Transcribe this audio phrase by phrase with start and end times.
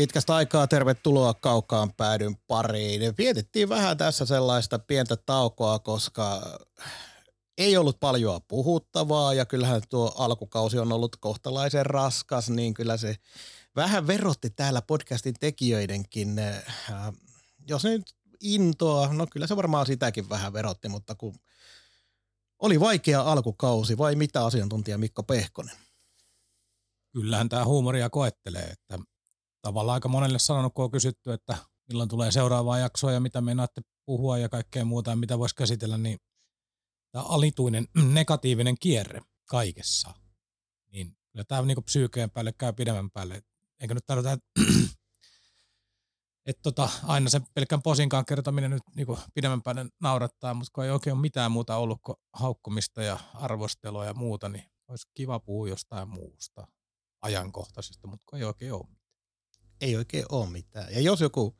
[0.00, 3.14] Pitkästä aikaa tervetuloa kaukaan päädyn pariin.
[3.18, 6.58] Vietettiin vähän tässä sellaista pientä taukoa, koska
[7.58, 13.16] ei ollut paljon puhuttavaa ja kyllähän tuo alkukausi on ollut kohtalaisen raskas, niin kyllä se
[13.76, 16.64] vähän verotti täällä podcastin tekijöidenkin, äh,
[17.68, 21.34] jos nyt intoa, no kyllä se varmaan sitäkin vähän verotti, mutta kun
[22.58, 25.76] oli vaikea alkukausi vai mitä asiantuntija Mikko Pehkonen?
[27.12, 28.98] Kyllähän tämä huumoria koettelee, että
[29.62, 31.56] tavallaan aika monelle sanonut, kun on kysytty, että
[31.88, 36.18] milloin tulee seuraavaa jaksoa ja mitä meinaatte puhua ja kaikkea muuta, mitä voisi käsitellä, niin
[37.12, 40.14] tämä alituinen negatiivinen kierre kaikessa,
[40.92, 43.42] niin kyllä tämä niin psyykeen päälle käy pidemmän päälle.
[43.80, 44.46] Eikö nyt tarvita, että
[46.46, 50.90] et tota, aina se pelkän posinkaan kertominen nyt niin pidemmän päälle naurattaa, mutta kun ei
[50.90, 55.68] oikein ole mitään muuta ollut kuin haukkumista ja arvostelua ja muuta, niin olisi kiva puhua
[55.68, 56.66] jostain muusta
[57.22, 58.99] ajankohtaisesta, mutta kun ei oikein ole
[59.80, 60.94] ei oikein ole mitään.
[60.94, 61.54] Ja jos joku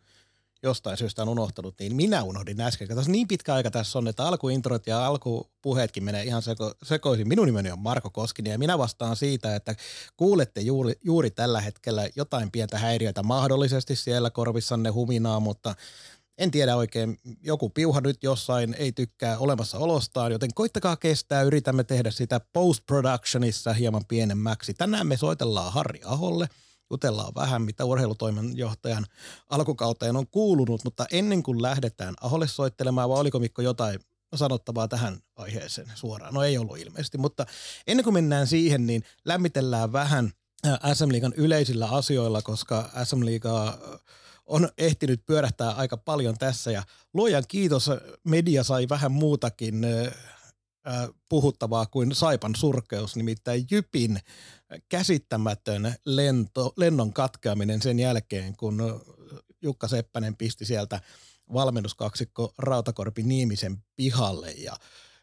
[0.63, 2.89] jostain syystä on unohtanut, niin minä unohdin äsken.
[2.89, 7.29] Katos, niin pitkä aika tässä on, että alkuintrot ja alkupuheetkin menee ihan seko, sekoisin.
[7.29, 9.75] Minun nimeni on Marko Koskinen ja minä vastaan siitä, että
[10.17, 15.75] kuulette juuri, juuri tällä hetkellä jotain pientä häiriötä mahdollisesti siellä korvissanne huminaa, mutta
[16.39, 21.85] en tiedä oikein, joku piuha nyt jossain ei tykkää olemassa olostaan, joten koittakaa kestää, yritämme
[21.85, 24.75] tehdä sitä post-productionissa hieman pienemmäksi.
[24.75, 26.49] Tänään me soitellaan Harri Aholle–
[26.91, 29.07] jutellaan vähän, mitä urheilutoimenjohtajan
[29.51, 34.01] alkukauteen on kuulunut, mutta ennen kuin lähdetään Aholle soittelemaan, vai oliko Mikko jotain
[34.35, 36.35] sanottavaa tähän aiheeseen suoraan?
[36.35, 37.47] No ei ollut ilmeisesti, mutta
[37.87, 40.33] ennen kuin mennään siihen, niin lämmitellään vähän
[40.95, 43.79] SM Liigan yleisillä asioilla, koska SM Liigaa
[44.47, 46.83] on ehtinyt pyörähtää aika paljon tässä ja
[47.15, 47.91] luojan kiitos,
[48.25, 49.87] media sai vähän muutakin
[51.29, 54.21] puhuttavaa kuin Saipan surkeus, nimittäin Jypin
[54.89, 59.01] käsittämätön lento, lennon katkeaminen sen jälkeen, kun
[59.63, 61.01] Jukka Seppänen pisti sieltä
[61.53, 64.51] valmennuskaksikko Rautakorpi Niimisen pihalle.
[64.51, 64.77] Ja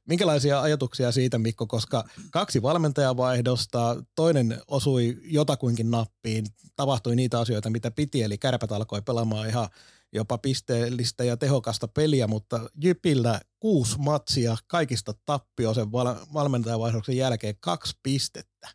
[0.08, 6.46] Minkälaisia ajatuksia siitä, Mikko, koska kaksi valmentajavaihdosta, toinen osui jotakuinkin nappiin,
[6.76, 9.70] tapahtui niitä asioita, mitä piti, eli kärpät alkoi pelaamaan ihan
[10.14, 17.96] jopa pisteellistä ja tehokasta peliä, mutta Jypillä kuusi matsia kaikista tappioisen val- valmentajavaihdoksen jälkeen kaksi
[18.04, 18.70] pistettä.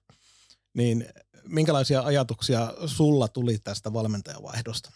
[0.74, 1.08] Niin
[1.48, 4.92] minkälaisia ajatuksia sulla tuli tästä valmentajavaihdosta?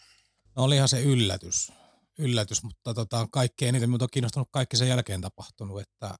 [0.55, 1.71] No olihan se yllätys,
[2.17, 6.15] yllätys mutta tota, kaikkein eniten minut on kiinnostunut kaikki sen jälkeen tapahtunut, että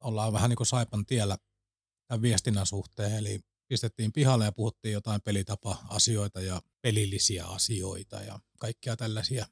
[0.00, 1.36] ollaan vähän niin kuin Saipan tiellä
[2.08, 8.96] tämän viestinnän suhteen, eli pistettiin pihalle ja puhuttiin jotain pelitapa-asioita ja pelillisiä asioita ja kaikkia
[8.96, 9.46] tällaisia.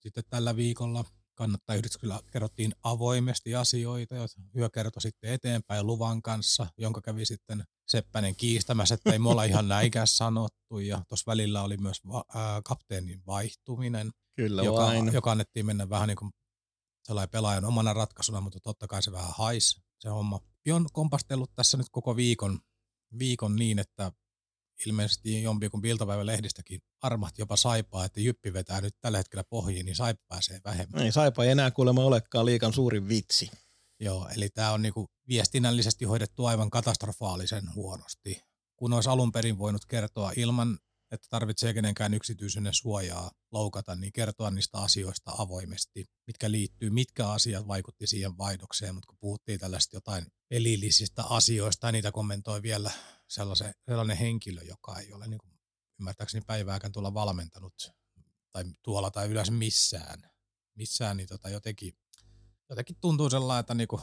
[0.00, 6.22] Sitten tällä viikolla kannattaa yhdessä kyllä kerrottiin avoimesti asioita, ja hyö kertoi sitten eteenpäin luvan
[6.22, 11.30] kanssa, jonka kävi sitten Seppänen kiistämässä, että ei me olla ihan näinkään sanottu, ja tuossa
[11.30, 15.12] välillä oli myös va- ää, kapteenin vaihtuminen, kyllä joka, vain.
[15.12, 16.30] joka annettiin mennä vähän niin kuin
[17.04, 20.40] sellainen pelaajan omana ratkaisuna, mutta totta kai se vähän haisi se homma.
[20.72, 22.60] On kompastellut tässä nyt koko viikon
[23.18, 24.12] viikon niin, että
[24.86, 29.96] ilmeisesti jompikumpi iltapäivän lehdistäkin armahti jopa saipaa, että Jyppi vetää nyt tällä hetkellä pohjiin, niin
[29.96, 31.02] saipa pääsee vähemmän.
[31.02, 33.50] Ei saipa ei enää kuulemma olekaan liikan suurin vitsi.
[34.00, 38.42] Joo, eli tämä on niinku viestinnällisesti hoidettu aivan katastrofaalisen huonosti.
[38.76, 40.78] Kun olisi alun perin voinut kertoa ilman
[41.14, 47.68] että tarvitsee kenenkään yksityisyyden suojaa loukata, niin kertoa niistä asioista avoimesti, mitkä liittyy, mitkä asiat
[47.68, 52.90] vaikutti siihen vaihdokseen, mutta kun puhuttiin tällaista jotain pelillisistä asioista, niitä kommentoi vielä
[53.34, 55.52] sellainen, sellainen henkilö, joka ei ole niin kuin,
[56.00, 57.74] ymmärtääkseni päivääkään tuolla valmentanut
[58.52, 60.30] tai tuolla tai yleensä missään,
[60.74, 61.98] missään niin tota jotenkin,
[62.68, 64.02] jotenkin tuntuu sellainen, että niin kuin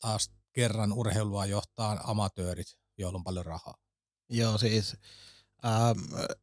[0.00, 3.74] taas kerran urheilua johtaa amatöörit, joilla on paljon rahaa.
[4.28, 4.96] Joo, siis
[5.64, 5.98] Ähm,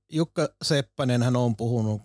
[0.10, 2.02] Jukka Seppänen hän on puhunut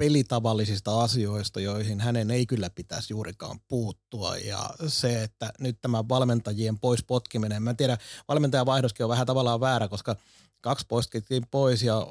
[0.00, 4.36] pelitavallisista asioista, joihin hänen ei kyllä pitäisi juurikaan puuttua.
[4.36, 7.98] Ja se, että nyt tämä valmentajien pois potkiminen, mä en tiedä,
[8.28, 10.16] valmentajavaihdoskin on vähän tavallaan väärä, koska
[10.60, 12.06] kaksi poistettiin pois ja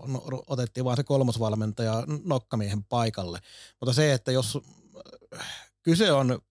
[0.47, 3.39] otettiin vaan se kolmosvalmentaja nokkamiehen paikalle.
[3.81, 4.57] Mutta se, että jos
[5.83, 6.42] kyse on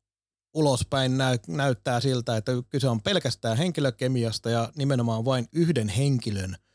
[0.54, 6.56] ulospäin näy, näyttää siltä, että kyse on pelkästään henkilökemiasta ja nimenomaan vain yhden henkilön–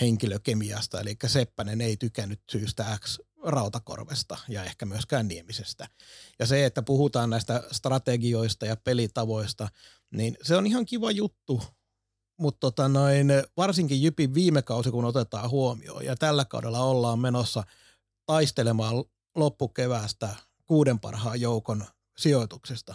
[0.00, 5.88] henkilökemiasta, eli Seppänen ei tykännyt syystä X Rautakorvesta ja ehkä myöskään Niemisestä.
[6.38, 9.68] Ja se, että puhutaan näistä strategioista ja pelitavoista,
[10.10, 11.62] niin se on ihan kiva juttu,
[12.38, 17.64] mutta tota noin, varsinkin Jypin viime kausi, kun otetaan huomioon, ja tällä kaudella ollaan menossa
[18.26, 19.04] taistelemaan
[19.34, 20.36] loppukeväästä
[20.66, 21.84] kuuden parhaan joukon
[22.18, 22.94] sijoituksesta,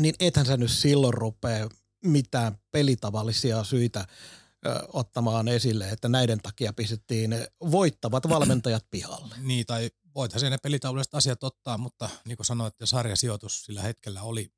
[0.00, 1.68] niin ethän sä nyt silloin rupea
[2.04, 4.06] mitään pelitavallisia syitä
[4.92, 7.30] ottamaan esille, että näiden takia pistettiin
[7.70, 9.34] voittavat valmentajat pihalle.
[9.48, 13.82] Niin, tai voithan sen ne pelitaululliset asiat ottaa, mutta niin kuin sanoit, että sarjasijoitus sillä
[13.82, 14.52] hetkellä oli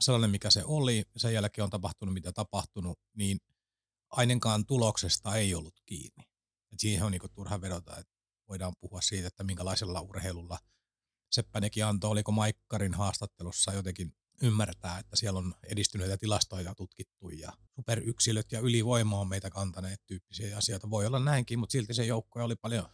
[0.00, 3.38] sellainen, mikä se oli, sen jälkeen on tapahtunut, mitä tapahtunut, niin
[4.10, 6.24] ainakaan tuloksesta ei ollut kiinni.
[6.72, 8.12] Et siihen on niin kuin turha vedota, että
[8.48, 10.58] voidaan puhua siitä, että minkälaisella urheilulla
[11.32, 18.52] Seppänekin antoi, oliko Maikkarin haastattelussa jotenkin ymmärtää, että siellä on edistyneitä tilastoja tutkittu ja superyksilöt
[18.52, 20.90] ja ylivoima on meitä kantaneet tyyppisiä asioita.
[20.90, 22.86] Voi olla näinkin, mutta silti se joukko oli paljon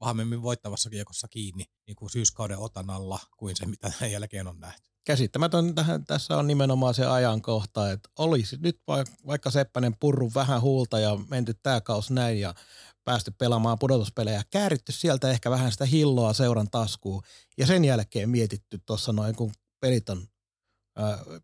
[0.00, 4.60] vahvemmin voittavassa kiekossa kiinni niin kuin syyskauden otan alla kuin se, mitä tämän jälkeen on
[4.60, 4.90] nähty.
[5.04, 8.80] Käsittämätön tähän, tässä on nimenomaan se ajankohta, että olisi nyt
[9.26, 12.54] vaikka Seppänen purru vähän huulta ja menty tämä kaus näin ja
[13.04, 17.22] päästy pelaamaan pudotuspelejä, kääritty sieltä ehkä vähän sitä hilloa seuran taskuun
[17.58, 20.26] ja sen jälkeen mietitty tuossa noin, kun pelit on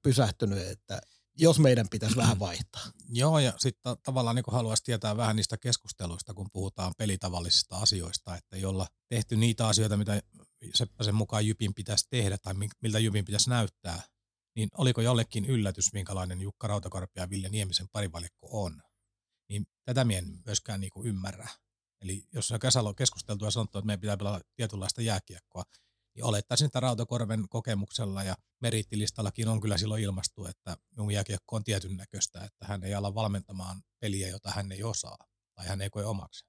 [0.03, 1.01] pysähtynyt, että
[1.39, 2.83] jos meidän pitäisi vähän vaihtaa.
[3.09, 8.57] Joo, ja sitten tavallaan niin haluaisi tietää vähän niistä keskusteluista, kun puhutaan pelitavallisista asioista, että
[8.57, 10.23] jolla tehty niitä asioita, mitä
[10.75, 14.03] Seppäsen mukaan Jypin pitäisi tehdä tai miltä Jypin pitäisi näyttää,
[14.57, 18.83] niin oliko jollekin yllätys, minkälainen Jukka Rautakorpi ja Ville Niemisen parivalikko on.
[19.49, 21.49] Niin tätä minä en myöskään niin ymmärrä.
[22.01, 25.63] Eli jos on on keskusteltu ja sanottu, että meidän pitää pelata tietynlaista jääkiekkoa,
[26.17, 31.65] niin olettaisin, että Rautakorven kokemuksella ja meriittilistallakin on kyllä silloin ilmastu, että minun jääkiekko on
[31.65, 35.17] tietyn näköistä, että hän ei ala valmentamaan peliä, jota hän ei osaa
[35.55, 36.45] tai hän ei koe omaksi.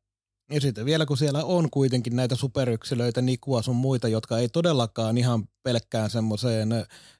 [0.51, 5.17] Ja sitten vielä kun siellä on kuitenkin näitä superyksilöitä, Nikua sun muita, jotka ei todellakaan
[5.17, 6.69] ihan pelkkään semmoiseen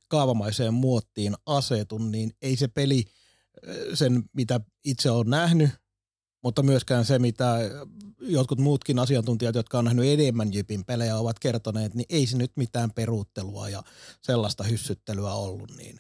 [0.08, 3.04] kaavamaiseen muottiin asetu, niin ei se peli
[3.94, 5.70] sen, mitä itse on nähnyt,
[6.44, 7.58] mutta myöskään se, mitä
[8.20, 12.52] jotkut muutkin asiantuntijat, jotka on nähnyt enemmän Jypin pelejä, ovat kertoneet, niin ei se nyt
[12.56, 13.84] mitään peruuttelua ja
[14.22, 15.78] sellaista hyssyttelyä ollut.
[15.78, 16.00] Niin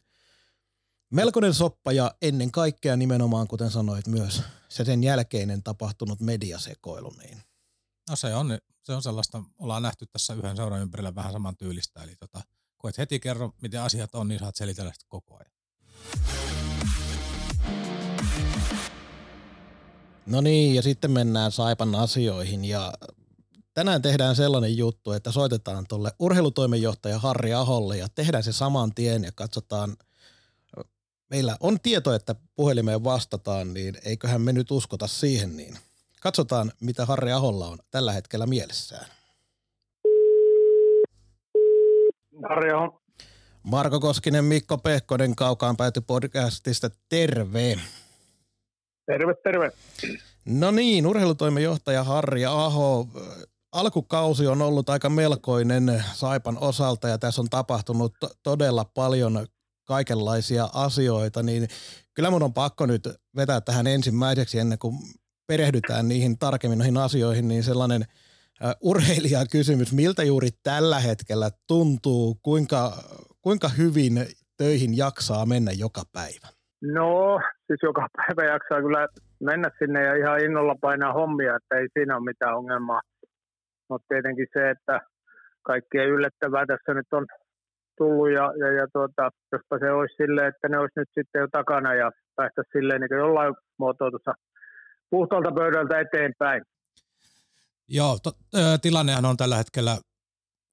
[1.11, 7.13] melkoinen soppa ja ennen kaikkea nimenomaan, kuten sanoit, myös se sen jälkeinen tapahtunut mediasekoilu.
[7.17, 7.41] Niin.
[8.09, 12.03] No se on, se on sellaista, ollaan nähty tässä yhden seuran ympärillä vähän saman tyylistä,
[12.03, 12.41] eli tota,
[12.77, 16.56] kun et heti kerro, miten asiat on, niin saat selitellä sitä koko ajan.
[20.27, 22.93] No niin, ja sitten mennään Saipan asioihin ja
[23.73, 29.23] tänään tehdään sellainen juttu, että soitetaan tuolle urheilutoimenjohtaja Harri Aholle ja tehdään se saman tien
[29.23, 29.97] ja katsotaan,
[31.29, 35.77] meillä on tieto, että puhelimeen vastataan, niin eiköhän me nyt uskota siihen, niin
[36.21, 39.05] katsotaan, mitä Harri Aholla on tällä hetkellä mielessään.
[42.49, 43.01] Harri Aho.
[43.63, 47.79] Marko Koskinen, Mikko Pehkonen Kaukaan pääty podcastista, terve.
[49.07, 49.71] Terve, terve.
[50.45, 53.07] No niin, urheilutoimenjohtaja Harri Aho.
[53.71, 59.47] Alkukausi on ollut aika melkoinen Saipan osalta ja tässä on tapahtunut to- todella paljon
[59.85, 61.67] kaikenlaisia asioita, niin
[62.13, 64.95] kyllä mun on pakko nyt vetää tähän ensimmäiseksi ennen kuin
[65.47, 68.05] perehdytään niihin tarkemmin noihin asioihin, niin sellainen
[68.81, 73.03] urheilijakysymys, miltä juuri tällä hetkellä tuntuu, kuinka,
[73.41, 74.27] kuinka hyvin
[74.57, 76.47] töihin jaksaa mennä joka päivä?
[76.81, 79.07] No, siis joka päivä jaksaa kyllä
[79.39, 83.01] mennä sinne ja ihan innolla painaa hommia, että ei siinä ole mitään ongelmaa.
[83.89, 85.01] Mutta tietenkin se, että
[85.61, 87.25] kaikkea yllättävää tässä nyt on
[87.97, 91.47] tullut ja, ja, ja tuota, jospa se olisi silleen, että ne olisi nyt sitten jo
[91.51, 94.33] takana ja päästä silleen niin jollain muotoa tuossa
[95.09, 96.61] puhtaalta pöydältä eteenpäin.
[97.87, 98.31] Joo, to,
[98.81, 99.97] tilannehan on tällä hetkellä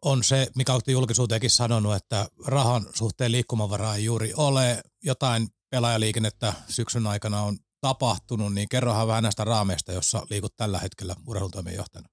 [0.04, 4.82] on se, mikä olette julkisuuteenkin sanonut, että rahan suhteen liikkumavaraa ei juuri ole.
[5.02, 7.54] Jotain pelaajaliikennettä syksyn aikana on
[7.86, 12.08] tapahtunut, niin kerrohan vähän näistä raameista, jossa liikut tällä hetkellä urheilutoimenjohtajana.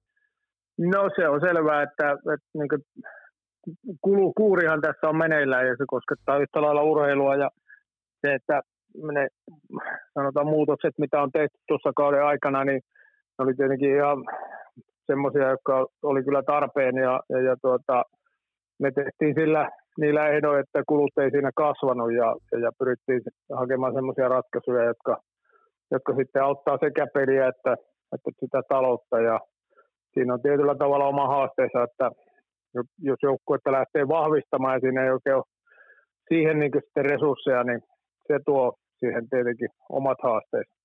[0.94, 2.82] No se on selvää, että, että niin
[4.04, 7.48] kulu, kuurihan tässä on meneillään ja se koskettaa yhtä lailla urheilua ja
[8.20, 8.56] se, että
[9.12, 9.22] ne
[10.14, 12.80] sanotaan muutokset, mitä on tehty tuossa kauden aikana, niin
[13.34, 14.18] ne oli tietenkin ihan
[15.06, 18.04] semmoisia, jotka oli kyllä tarpeen ja, ja, ja tuota,
[18.82, 23.20] me tehtiin sillä niillä ehdoin, että kulut ei siinä kasvanut ja, ja pyrittiin
[23.52, 25.16] hakemaan sellaisia ratkaisuja, jotka,
[25.90, 27.72] jotka sitten auttaa sekä peliä että,
[28.14, 29.40] että sitä taloutta ja
[30.14, 32.10] siinä on tietyllä tavalla oma haasteensa, että
[32.98, 35.44] jos joukkuetta lähtee vahvistamaan ja siinä ei oikein ole
[36.28, 37.80] siihen niin resursseja, niin
[38.26, 40.81] se tuo siihen tietenkin omat haasteensa.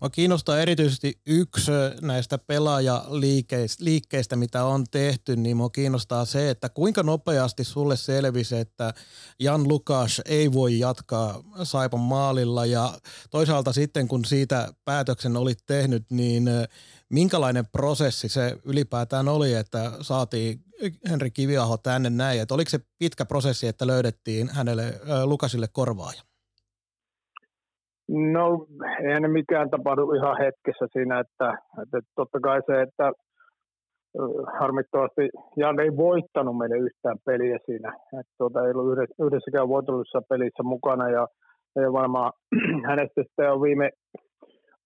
[0.00, 1.70] Mua kiinnostaa erityisesti yksi
[2.02, 8.94] näistä pelaajaliikkeistä, mitä on tehty, niin mua kiinnostaa se, että kuinka nopeasti sulle selvisi, että
[9.40, 12.98] Jan Lukas ei voi jatkaa Saipan maalilla ja
[13.30, 16.50] toisaalta sitten kun siitä päätöksen olit tehnyt, niin
[17.08, 20.64] minkälainen prosessi se ylipäätään oli, että saatiin
[21.10, 26.27] Henri Kiviaho tänne näin, että oliko se pitkä prosessi, että löydettiin hänelle Lukasille korvaaja?
[28.08, 28.66] No,
[29.04, 33.12] eihän ne mikään tapahdu ihan hetkessä siinä, että, että totta kai se, että
[34.60, 37.88] harmittavasti Jan ei voittanut meille yhtään peliä siinä.
[38.20, 41.26] Että tuota, ei ollut yhdessäkään voitollisessa pelissä mukana ja,
[41.76, 42.32] ja varmaan
[42.88, 43.90] hänestä sitten on viime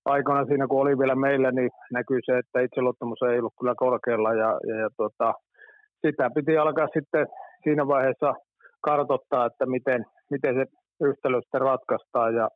[0.04, 4.32] aikana siinä, kun oli vielä meillä, niin näkyy se, että itseluottamus ei ollut kyllä korkealla
[4.34, 5.34] ja, ja, ja tuota,
[6.06, 7.26] sitä piti alkaa sitten
[7.64, 8.34] siinä vaiheessa
[8.80, 10.64] kartoittaa, että miten, miten se
[11.08, 12.48] yhtälö sitten ratkaistaan ja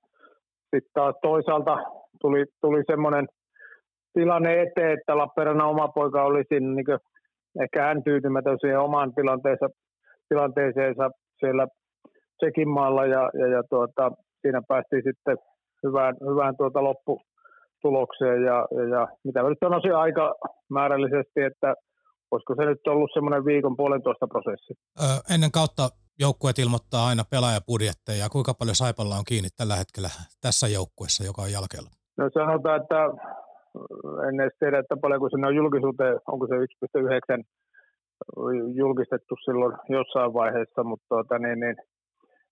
[0.71, 1.77] sitten taas toisaalta
[2.21, 3.27] tuli, tuli semmoinen
[4.13, 6.99] tilanne eteen, että Lappeenrannan oma poika oli siinä niin
[7.63, 9.69] ehkä hän tyytymätön siihen omaan tilanteensa,
[10.29, 11.67] tilanteeseensa siellä
[12.39, 14.11] Tsekin maalla ja, ja, ja tuota,
[14.43, 15.37] siinä päästiin sitten
[15.83, 20.35] hyvään, hyvään tuota lopputulokseen ja, ja, ja mitä mä nyt sanoisin aika
[20.71, 21.75] määrällisesti, että
[22.31, 24.75] olisiko se nyt ollut semmoinen viikon puolentoista prosessi.
[25.03, 25.83] Öö, ennen kautta
[26.19, 28.29] joukkueet ilmoittaa aina pelaajapudjetteja.
[28.29, 31.91] Kuinka paljon Saipalla on kiinni tällä hetkellä tässä joukkueessa, joka on jalkeella?
[32.17, 33.01] No sanotaan, että
[34.29, 37.43] en edes tiedä, että paljonko sinne on julkisuuteen, onko se 1,9
[38.75, 41.77] julkistettu silloin jossain vaiheessa, mutta tuota, niin, niin,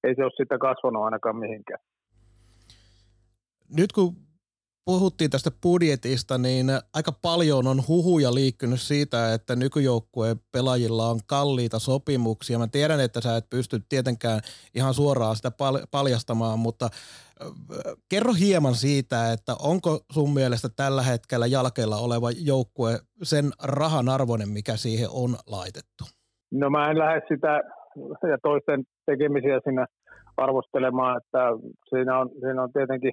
[0.05, 1.81] ei se ole sitä kasvanut ainakaan mihinkään.
[3.77, 4.13] Nyt kun
[4.85, 11.79] puhuttiin tästä budjetista, niin aika paljon on huhuja liikkynyt siitä, että nykyjoukkueen pelaajilla on kalliita
[11.79, 12.59] sopimuksia.
[12.59, 14.41] Mä tiedän, että sä et pysty tietenkään
[14.75, 15.53] ihan suoraan sitä
[15.91, 16.89] paljastamaan, mutta
[18.09, 24.49] kerro hieman siitä, että onko sun mielestä tällä hetkellä jalkeilla oleva joukkue sen rahan arvoinen,
[24.49, 26.05] mikä siihen on laitettu?
[26.53, 27.61] No mä en lähde sitä
[28.31, 29.87] ja toisten tekemisiä siinä
[30.37, 31.39] arvostelemaan, että
[31.91, 33.13] siinä on, siinä on tietenkin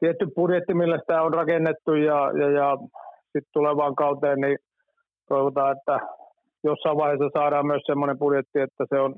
[0.00, 2.76] tietty budjetti, millä sitä on rakennettu ja, ja, ja
[3.22, 4.58] sitten tulevaan kauteen, niin
[5.28, 6.00] toivotaan, että
[6.64, 9.14] jossain vaiheessa saadaan myös semmoinen budjetti, että se on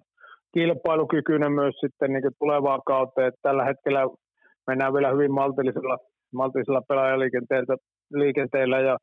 [0.55, 3.29] kilpailukykyinen myös sitten niin tulevaan kauteen.
[3.29, 4.01] Että tällä hetkellä
[4.67, 5.99] mennään vielä hyvin maltillisella,
[6.33, 8.99] maltillisella pelaajaliikenteellä ja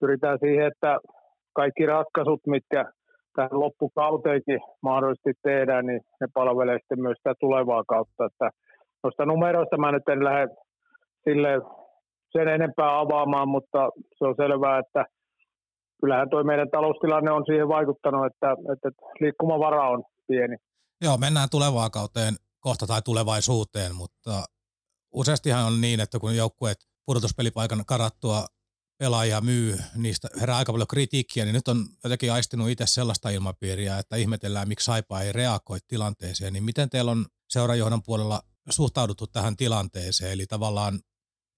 [0.00, 0.98] pyritään siihen, että
[1.52, 2.84] kaikki ratkaisut, mitkä
[3.36, 8.24] tähän loppukauteenkin mahdollisesti tehdään, niin ne palvelee sitten myös sitä tulevaa kautta.
[8.24, 8.50] Että
[9.02, 10.48] noista numeroista mä nyt en lähde
[11.28, 11.48] sille
[12.32, 13.78] sen enempää avaamaan, mutta
[14.18, 15.04] se on selvää, että
[16.00, 18.88] kyllähän tuo meidän taloustilanne on siihen vaikuttanut, että, että
[19.20, 20.56] liikkumavara on pieni.
[21.04, 24.44] Joo, mennään tulevaan kauteen kohta tai tulevaisuuteen, mutta
[25.14, 28.46] useastihan on niin, että kun joukkueet pudotuspelipaikan karattua
[28.98, 33.98] pelaajia myy, niistä herää aika paljon kritiikkiä, niin nyt on jotenkin aistinut itse sellaista ilmapiiriä,
[33.98, 36.52] että ihmetellään, miksi Saipa ei reagoi tilanteeseen.
[36.52, 40.32] Niin miten teillä on seurajohdon puolella suhtauduttu tähän tilanteeseen?
[40.32, 41.00] Eli tavallaan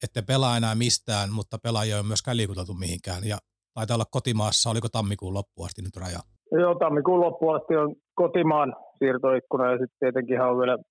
[0.02, 3.22] ette pelaa enää mistään, mutta pelaajia ei ole myöskään liikuteltu mihinkään.
[3.32, 3.38] Ja
[3.74, 6.20] taitaa olla kotimaassa, oliko tammikuun loppuun asti nyt raja?
[6.62, 10.82] Joo, tammikuun loppuun asti on kotimaan siirtoikkuna ja sitten tietenkin on vielä 15.2.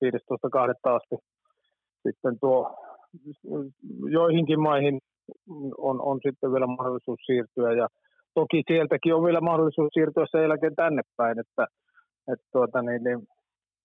[0.98, 1.15] asti
[2.06, 2.75] sitten tuo
[4.10, 5.00] joihinkin maihin
[5.77, 7.88] on, on sitten vielä mahdollisuus siirtyä ja
[8.34, 11.68] toki sieltäkin on vielä mahdollisuus siirtyä sen jälkeen tänne päin, että,
[12.34, 13.20] että tuota, niin, niin,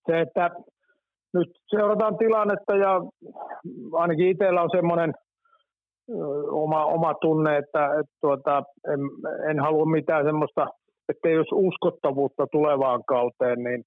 [0.06, 0.50] se, että
[1.38, 3.00] nyt seurataan tilannetta ja
[3.92, 5.14] ainakin itsellä on semmoinen
[6.50, 8.62] oma, oma tunne, että, että tuota,
[8.92, 9.00] en,
[9.50, 10.66] en halua mitään semmoista,
[11.08, 13.82] että jos uskottavuutta tulevaan kauteen, niin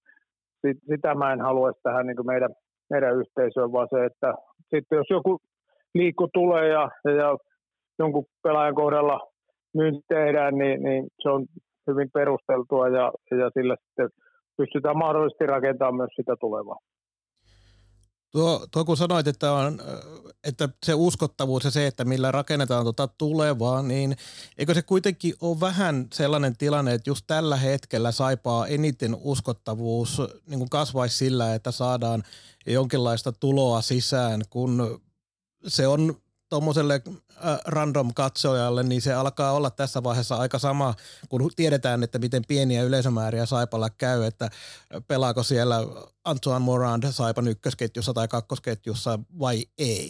[0.62, 2.50] sit, sitä mä en haluaisi tähän niin meidän,
[2.89, 4.34] meidän yhteisöön, vaan se, että
[4.75, 5.38] sitten jos joku
[5.94, 7.38] liikku tulee ja, ja, ja
[8.00, 9.20] jonkun pelaajan kohdalla
[9.74, 11.46] myynti tehdään, niin, niin se on
[11.88, 14.10] hyvin perusteltua ja, ja sillä sitten
[14.58, 16.77] pystytään mahdollisesti rakentamaan myös sitä tulevaa.
[18.31, 19.81] Tuo, tuo kun sanoit, että, on,
[20.43, 24.17] että se uskottavuus ja se, että millä rakennetaan tuota tulevaa, niin
[24.57, 30.59] eikö se kuitenkin ole vähän sellainen tilanne, että just tällä hetkellä saipaa eniten uskottavuus niin
[30.59, 32.24] kuin kasvaisi sillä, että saadaan
[32.67, 35.01] jonkinlaista tuloa sisään, kun
[35.67, 36.15] se on
[36.50, 40.94] tuommoiselle äh, random katsojalle, niin se alkaa olla tässä vaiheessa aika sama,
[41.29, 44.50] kun tiedetään, että miten pieniä yleisömääriä Saipalla käy, että
[45.08, 45.75] pelaako siellä
[46.25, 50.08] Antoine Morand Saipan ykkösketjussa tai kakkosketjussa vai ei?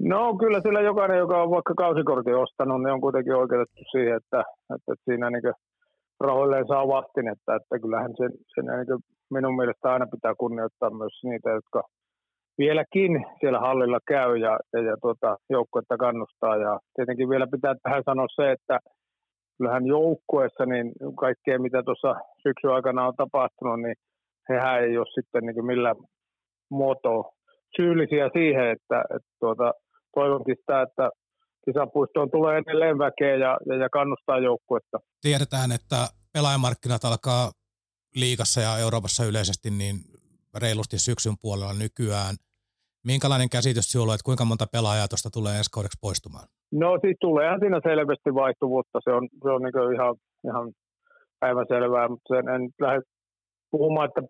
[0.00, 4.44] No kyllä sillä jokainen, joka on vaikka kausikortin ostanut, niin on kuitenkin oikeutettu siihen, että,
[4.74, 5.54] että siinä niin
[6.20, 11.50] rahoilleen saa vastinetta, että kyllähän sen, sen niin minun mielestä aina pitää kunnioittaa myös niitä,
[11.50, 11.82] jotka–
[12.62, 16.56] vieläkin siellä hallilla käy ja, ja, ja tuota, joukkuetta kannustaa.
[16.56, 18.76] Ja tietenkin vielä pitää tähän sanoa se, että
[19.56, 20.92] kyllähän joukkueessa niin
[21.24, 22.10] kaikkea, mitä tuossa
[22.42, 23.96] syksyn aikana on tapahtunut, niin
[24.48, 25.96] hehän ei ole sitten niin millään
[26.70, 27.22] muotoa
[27.76, 29.72] syyllisiä siihen, että, että tuota,
[30.14, 31.10] toivonkin sitä, että
[31.64, 34.98] kisapuistoon tulee edelleen väkeä ja, ja, ja kannustaa joukkuetta.
[35.20, 35.96] Tiedetään, että
[36.32, 37.50] pelaajamarkkinat alkaa
[38.14, 39.96] liikassa ja Euroopassa yleisesti niin
[40.54, 42.36] reilusti syksyn puolella nykyään.
[43.06, 46.46] Minkälainen käsitys sinulla on, että kuinka monta pelaajaa tuosta tulee ensi kaudeksi poistumaan?
[46.82, 48.98] No siis tulee siinä selvästi vaihtuvuutta.
[49.04, 50.14] Se on, se on niin ihan,
[50.48, 50.66] ihan
[51.40, 53.00] päivänselvää, mutta sen en lähde
[53.70, 54.22] puhumaan, että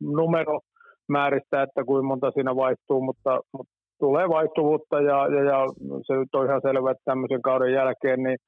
[0.00, 0.60] numero
[1.08, 5.58] määristä, että kuinka monta siinä vaihtuu, mutta, mutta tulee vaihtuvuutta ja, ja, ja
[6.06, 8.38] se nyt on ihan selvä, että tämmöisen kauden jälkeen, niin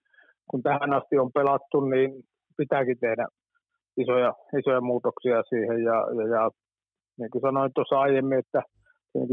[0.51, 2.11] kun tähän asti on pelattu, niin
[2.57, 3.27] pitääkin tehdä
[4.03, 6.51] isoja, isoja muutoksia siihen ja, ja, ja
[7.19, 8.63] niin kuin sanoin tuossa aiemmin, että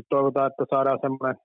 [0.09, 1.35] toivotaan, että saadaan semmoinen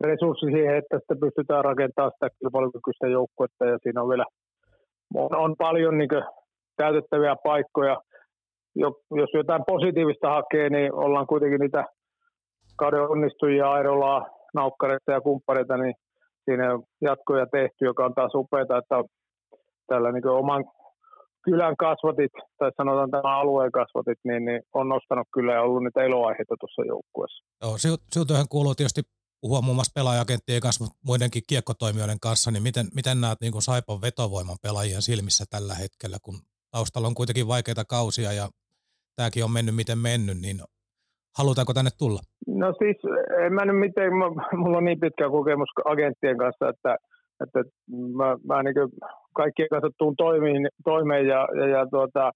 [0.00, 4.24] resurssi siihen, että sitten pystytään rakentamaan sitä kilpailukykyistä joukkuetta ja siinä on vielä
[5.14, 6.08] on, on paljon niin
[6.76, 7.96] täytettäviä paikkoja.
[9.20, 11.84] Jos jotain positiivista hakee, niin ollaan kuitenkin niitä
[12.76, 15.94] kauden onnistujia Airolaa, Naukkareita ja kumppareita, niin
[16.44, 19.04] siinä on jatkoja tehty, joka on taas upeaa, että
[19.86, 20.64] tällä niin oman
[21.44, 26.02] kylän kasvatit, tai sanotaan tämä alueen kasvatit, niin, niin on nostanut kyllä ja ollut niitä
[26.02, 27.44] eloaiheita tuossa joukkueessa.
[27.62, 27.74] Joo,
[28.12, 29.02] siltähän kuuluu tietysti
[29.40, 33.62] puhua muun muassa pelaajakenttien kanssa, mutta muidenkin kiekkotoimijoiden kanssa, niin miten, miten näet niin kuin
[33.62, 36.34] Saipan vetovoiman pelaajien silmissä tällä hetkellä, kun
[36.70, 38.46] taustalla on kuitenkin vaikeita kausia ja
[39.16, 40.58] tämäkin on mennyt miten mennyt, niin
[41.38, 42.20] halutaanko tänne tulla?
[42.46, 42.96] No siis
[43.44, 44.12] en mä nyt miten,
[44.60, 46.96] mulla on niin pitkä kokemus agenttien kanssa, että,
[47.42, 47.60] että
[48.18, 48.74] mä, mä niin
[49.32, 52.32] kaikkien kanssa tuun toimiin, toimeen ja, ja, ja tuota,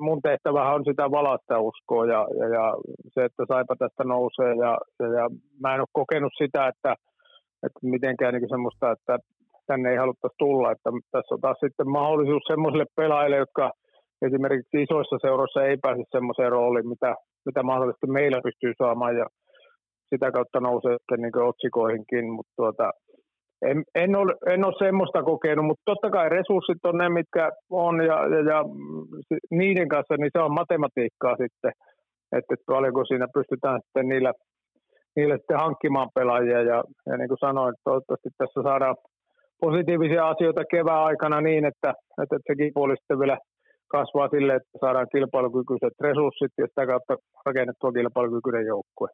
[0.00, 2.74] mun tehtävähän on sitä valasta uskoa ja, ja, ja
[3.14, 5.30] se, että Saipa tästä nousee ja, ja, ja
[5.62, 6.94] mä en ole kokenut sitä, että,
[7.62, 9.18] että mitenkään niin semmoista, että
[9.66, 13.70] tänne ei haluttaisi tulla, että tässä on taas sitten mahdollisuus semmoisille pelaajille, jotka
[14.26, 17.14] esimerkiksi isoissa seuroissa ei pääse semmoiseen rooliin, mitä,
[17.46, 19.26] mitä mahdollisesti meillä pystyy saamaan ja
[20.10, 22.90] sitä kautta nousee sitten niin otsikoihinkin, mutta tuota,
[23.62, 28.06] en, en, ole, en ole semmoista kokenut, mutta totta kai resurssit on ne, mitkä on
[28.06, 28.64] ja, ja, ja
[29.50, 31.72] niiden kanssa niin se on matematiikkaa sitten,
[32.32, 34.32] että, paljonko siinä pystytään sitten niillä,
[35.16, 38.96] niillä sitten hankkimaan pelaajia ja, ja niin kuin sanoin, toivottavasti tässä saadaan
[39.60, 43.38] positiivisia asioita kevään aikana niin, että, että sekin puoli sitten vielä
[43.88, 47.16] kasvaa sille, että saadaan kilpailukykyiset resurssit ja sitä kautta
[47.46, 49.08] rakennettua kilpailukykyinen joukkue.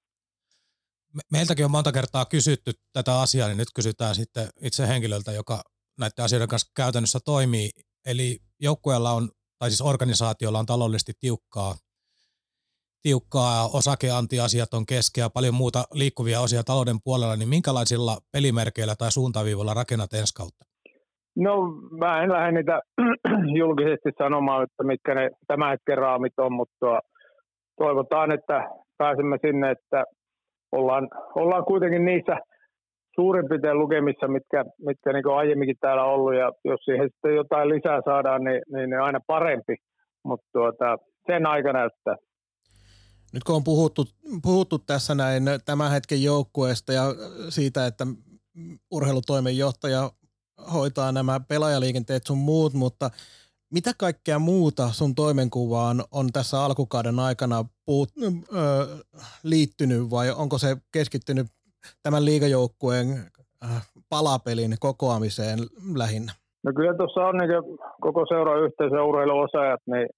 [1.32, 5.62] Meiltäkin on monta kertaa kysytty tätä asiaa, niin nyt kysytään sitten itse henkilöltä, joka
[5.98, 7.70] näiden asioiden kanssa käytännössä toimii.
[8.06, 11.74] Eli joukkueella on, tai siis organisaatiolla on taloudellisesti tiukkaa,
[13.02, 19.74] tiukkaa osakeantiasiat on keskeä, paljon muuta liikkuvia osia talouden puolella, niin minkälaisilla pelimerkeillä tai suuntaviivoilla
[19.74, 20.64] rakennat ensi kautta?
[21.36, 21.66] No
[22.00, 22.80] mä en lähde niitä
[23.60, 27.00] julkisesti sanomaan, että mitkä ne tämän hetken raamit on, mutta
[27.76, 30.04] toivotaan, että pääsemme sinne, että
[30.78, 32.36] ollaan, ollaan kuitenkin niissä
[33.14, 38.00] suurin piirtein lukemissa, mitkä, mitkä niin aiemminkin täällä ollut, ja jos siihen sitten jotain lisää
[38.04, 39.76] saadaan, niin, niin, niin aina parempi,
[40.24, 42.16] mutta tuota, sen aika näyttää.
[43.32, 44.04] Nyt kun on puhuttu,
[44.42, 47.02] puhuttu tässä näin tämän hetken joukkueesta ja
[47.48, 48.06] siitä, että
[48.90, 50.10] urheilutoimenjohtaja
[50.72, 53.10] hoitaa nämä pelaajaliikenteet sun muut, mutta
[53.76, 58.28] mitä kaikkea muuta sun toimenkuvaan on tässä alkukauden aikana puut, ö,
[59.44, 61.46] liittynyt vai onko se keskittynyt
[62.02, 63.06] tämän liigajoukkueen
[64.10, 65.58] palapelin kokoamiseen
[66.02, 66.32] lähinnä?
[66.64, 67.50] No kyllä tuossa on niin
[68.00, 70.08] koko seurayhteisö ja urheiluosaajat niin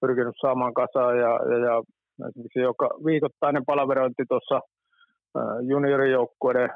[0.00, 1.82] pyrkinyt saamaan kasaan ja, ja, ja
[2.28, 4.60] esimerkiksi joka viikoittainen palaverointi tuossa
[5.62, 6.70] juniorijoukkueiden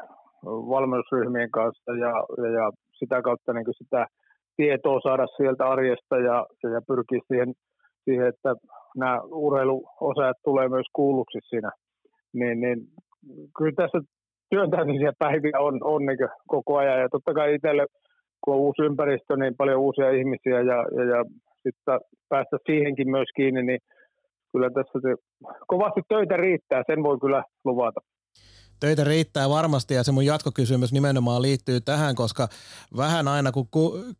[0.44, 4.06] valmennusryhmien kanssa ja, ja, ja sitä kautta niin sitä
[4.56, 7.52] tietoa saada sieltä arjesta ja, ja pyrkiä siihen,
[8.04, 8.54] siihen, että
[8.96, 11.70] nämä urheiluosaajat tulee myös kuulluksi siinä.
[12.32, 12.78] Niin, niin
[13.58, 14.00] kyllä tässä
[14.50, 17.00] työntämisiä päiviä on, on niin koko ajan.
[17.00, 17.86] Ja totta kai itselle,
[18.44, 21.24] kun on uusi ympäristö, niin paljon uusia ihmisiä ja, ja, ja
[21.62, 23.80] sitten päästä siihenkin myös kiinni, niin
[24.52, 24.98] kyllä tässä
[25.66, 28.00] kovasti töitä riittää, sen voi kyllä luvata
[28.82, 32.48] töitä riittää varmasti ja se mun jatkokysymys nimenomaan liittyy tähän, koska
[32.96, 33.68] vähän aina kun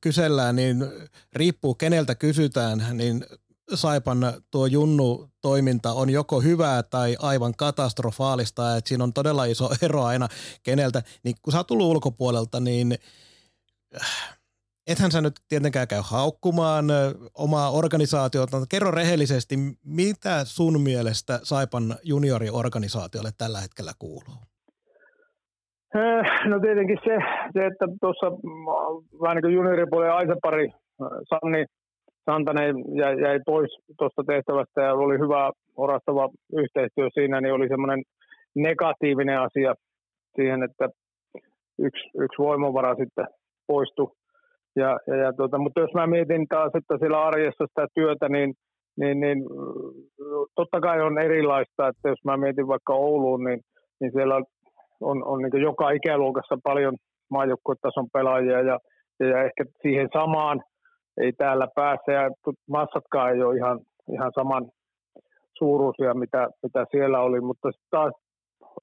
[0.00, 0.84] kysellään, niin
[1.32, 3.26] riippuu keneltä kysytään, niin
[3.74, 4.18] Saipan
[4.50, 10.28] tuo Junnu-toiminta on joko hyvää tai aivan katastrofaalista, että siinä on todella iso ero aina
[10.62, 11.02] keneltä.
[11.24, 12.98] Niin kun sä oot tullut ulkopuolelta, niin
[14.86, 16.86] ethän sä nyt tietenkään käy haukkumaan
[17.34, 24.51] omaa organisaatiota, kerro rehellisesti, mitä sun mielestä Saipan junioriorganisaatiolle tällä hetkellä kuuluu?
[26.48, 27.18] No tietenkin se,
[27.52, 28.26] se että tuossa
[29.22, 30.68] vähän niin kuin junioripuolen Aisapari,
[31.28, 31.64] Sanni
[32.24, 38.02] Santanen jäi, jäi pois tuosta tehtävästä ja oli hyvä orastava yhteistyö siinä, niin oli semmoinen
[38.54, 39.74] negatiivinen asia
[40.36, 40.88] siihen, että
[41.78, 43.26] yksi, yksi voimavara sitten
[43.66, 44.10] poistui.
[44.76, 48.54] Ja, ja, ja tuota, mutta jos mä mietin taas, että siellä arjessa sitä työtä, niin,
[48.96, 49.44] niin, niin
[50.54, 53.60] totta kai on erilaista, että jos mä mietin vaikka Ouluun, niin,
[54.00, 54.42] niin siellä
[55.02, 56.96] on, on niin joka ikäluokassa paljon
[57.30, 58.78] maajoukkuetason pelaajia ja,
[59.20, 60.62] ja, ehkä siihen samaan
[61.20, 62.30] ei täällä pääse ja
[62.70, 63.80] massatkaan ei ole ihan,
[64.12, 64.64] ihan saman
[65.58, 68.12] suuruisia, mitä, mitä siellä oli, mutta taas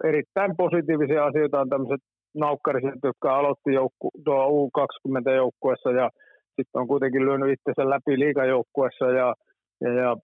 [0.03, 2.01] erittäin positiivisia asioita on tämmöiset
[2.36, 6.10] naukkariset, jotka aloitti joukku, tuo U20-joukkuessa ja
[6.55, 9.34] sitten on kuitenkin lyönyt itsensä läpi liikajoukkuessa ja,
[9.82, 10.15] ja, ja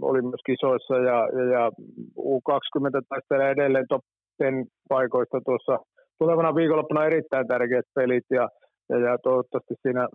[0.00, 1.70] oli myös kisoissa ja, ja, ja
[2.18, 4.04] U20 taistelee edelleen top
[4.38, 5.78] 10 paikoista tuossa
[6.18, 8.48] tulevana viikonloppuna erittäin tärkeät pelit ja,
[8.88, 10.08] ja, ja toivottavasti siinä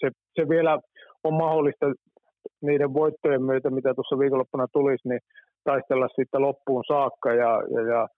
[0.00, 0.78] se, se vielä
[1.24, 1.86] on mahdollista
[2.62, 5.20] niiden voittojen myötä, mitä tuossa viikonloppuna tulisi, niin
[5.64, 7.34] taistella sitten loppuun saakka.
[7.34, 8.08] Ja, ja, ja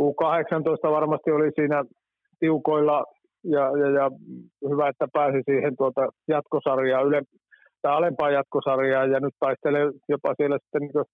[0.00, 1.84] U18 varmasti oli siinä
[2.40, 3.04] tiukoilla
[3.44, 4.10] ja, ja, ja
[4.68, 7.22] hyvä, että pääsi siihen tuota jatkosarjaa, yle,
[7.82, 11.04] tai alempaa jatkosarjaa ja nyt taistelee jopa siellä sitten, niin kuin,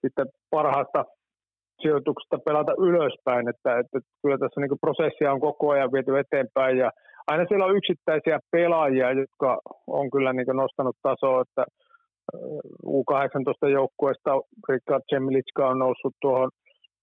[0.00, 1.04] sitten parhaasta
[1.82, 6.90] sijoituksesta pelata ylöspäin, että, että kyllä tässä niin prosessia on koko ajan viety eteenpäin ja
[7.26, 11.64] aina siellä on yksittäisiä pelaajia, jotka on kyllä niin nostanut tasoa, että
[12.86, 16.50] U18-joukkueesta Rikard Cemilitska on noussut tuohon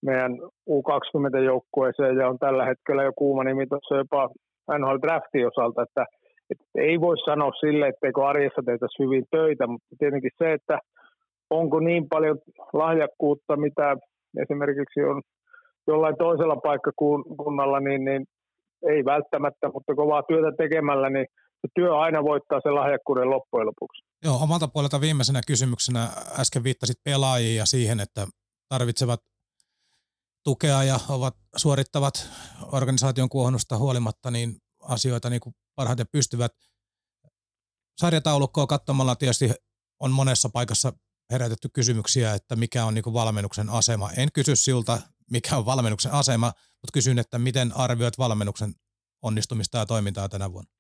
[0.06, 0.32] meidän
[0.70, 4.30] U20-joukkueeseen ja on tällä hetkellä jo kuuma nimi tuossa jopa
[4.80, 6.06] NHL Draftin osalta, että,
[6.50, 10.80] että ei voi sanoa sille, etteikö arjessa tehtäisi hyvin töitä, mutta tietenkin se, että
[11.50, 12.38] onko niin paljon
[12.74, 13.96] lahjakkuutta, mitä
[14.44, 15.22] esimerkiksi on
[15.88, 18.26] jollain toisella paikkakunnalla, niin, niin
[18.90, 21.28] ei välttämättä, mutta kovaa työtä tekemällä, niin
[21.76, 24.02] työ aina voittaa sen lahjakkuuden loppujen lopuksi.
[24.24, 26.08] Joo, omalta puolelta viimeisenä kysymyksenä
[26.40, 28.28] äsken viittasit pelaajiin ja siihen, että
[28.70, 29.20] tarvitsevat
[30.44, 32.14] tukea ja ovat suorittavat
[32.72, 36.52] organisaation kuohonnusta huolimatta niin asioita niin kuin parhaiten pystyvät.
[37.98, 39.52] Sarjataulukkoa katsomalla tietysti
[40.00, 40.94] on monessa paikassa
[41.34, 44.10] herätetty kysymyksiä, että mikä on niin valmennuksen asema.
[44.22, 44.94] En kysy siltä,
[45.32, 46.48] mikä on valmennuksen asema,
[46.80, 48.72] mutta kysyn, että miten arvioit valmennuksen
[49.24, 50.72] onnistumista ja toimintaa tänä vuonna?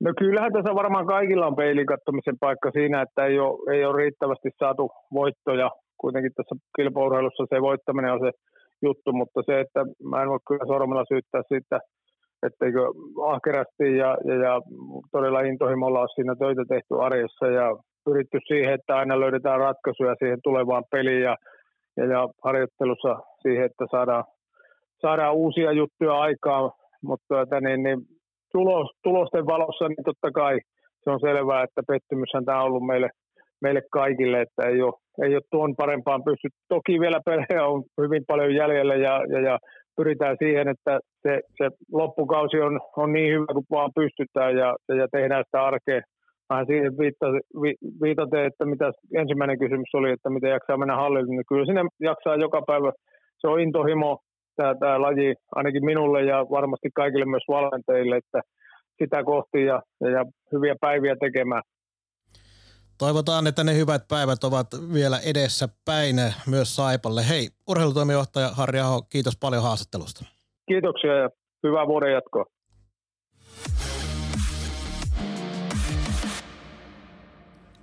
[0.00, 1.86] No kyllähän tässä varmaan kaikilla on peilin
[2.40, 5.70] paikka siinä, että ei ole, ei ole riittävästi saatu voittoja.
[6.00, 8.30] Kuitenkin tässä kilpaurheilussa se voittaminen on se
[8.82, 11.80] juttu, mutta se, että mä en voi kyllä sormella syyttää siitä,
[12.46, 12.80] etteikö
[13.32, 14.52] ahkerasti ja, ja, ja
[15.12, 20.38] todella intohimolla ole siinä töitä tehty arjessa ja pyritty siihen, että aina löydetään ratkaisuja siihen
[20.44, 21.36] tulevaan peliin ja,
[21.96, 24.24] ja, ja harjoittelussa siihen, että saadaan,
[25.00, 26.70] saadaan uusia juttuja aikaan,
[27.02, 27.98] mutta tuota, niin, niin
[28.52, 30.58] tulos, tulosten valossa niin totta kai
[31.04, 33.10] se on selvää, että pettymyshän tämä on ollut meille,
[33.62, 36.48] meille kaikille, että ei ole, ei ole tuon parempaan pysty.
[36.68, 39.58] Toki vielä pelejä on hyvin paljon jäljellä ja, ja, ja
[39.96, 45.08] pyritään siihen, että se, se loppukausi on, on niin hyvä kuin vaan pystytään ja, ja
[45.12, 46.00] tehdään sitä arkea.
[46.50, 46.92] Vähän siihen
[48.02, 52.36] viitaten, että mitä ensimmäinen kysymys oli, että miten jaksaa mennä hallille, niin kyllä sinne jaksaa
[52.36, 52.92] joka päivä.
[53.40, 54.18] Se on intohimo,
[54.56, 58.40] tämä, tämä laji ainakin minulle ja varmasti kaikille myös valmentajille, että
[59.02, 61.62] sitä kohti ja, ja hyviä päiviä tekemään.
[62.98, 66.16] Toivotaan, että ne hyvät päivät ovat vielä edessä päin
[66.50, 67.28] myös Saipalle.
[67.28, 70.24] Hei, urheilutoimijohtaja Harri Aho, kiitos paljon haastattelusta.
[70.68, 71.30] Kiitoksia ja
[71.62, 72.44] hyvää vuoden jatkoa.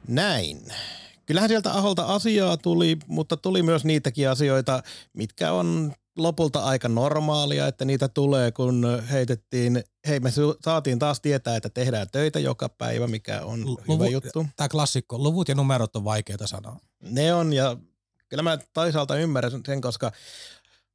[0.07, 0.73] Näin.
[1.25, 7.67] Kyllähän sieltä Aholta asiaa tuli, mutta tuli myös niitäkin asioita, mitkä on lopulta aika normaalia,
[7.67, 10.29] että niitä tulee, kun heitettiin, hei me
[10.65, 14.45] saatiin taas tietää, että tehdään töitä joka päivä, mikä on Luvu, hyvä juttu.
[14.55, 16.79] Tämä klassikko, luvut ja numerot on vaikeita sanoa.
[17.01, 17.77] Ne on ja
[18.29, 20.11] kyllä mä toisaalta ymmärrän sen, koska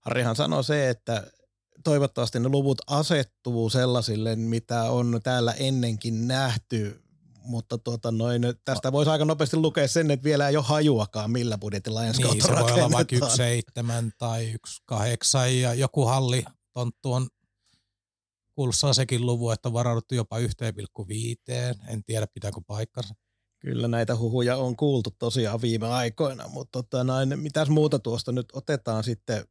[0.01, 1.27] Harrihan sanoi se, että
[1.85, 7.03] toivottavasti ne luvut asettuu sellaisille, mitä on täällä ennenkin nähty
[7.44, 11.59] mutta tuota noin, tästä voisi aika nopeasti lukea sen, että vielä ei ole hajuakaan, millä
[11.59, 16.44] budjetilla ensi niin, se voi olla vaikka yksi seitsemän tai yksi kahdeksan ja joku halli
[16.72, 17.29] tonttu on
[18.55, 20.44] kuulossaa sekin luvu, että on varauduttu jopa 1,5.
[21.88, 23.14] En tiedä, pitääkö paikkansa.
[23.59, 28.46] Kyllä näitä huhuja on kuultu tosiaan viime aikoina, mutta tota noin, mitäs muuta tuosta nyt
[28.53, 29.44] otetaan sitten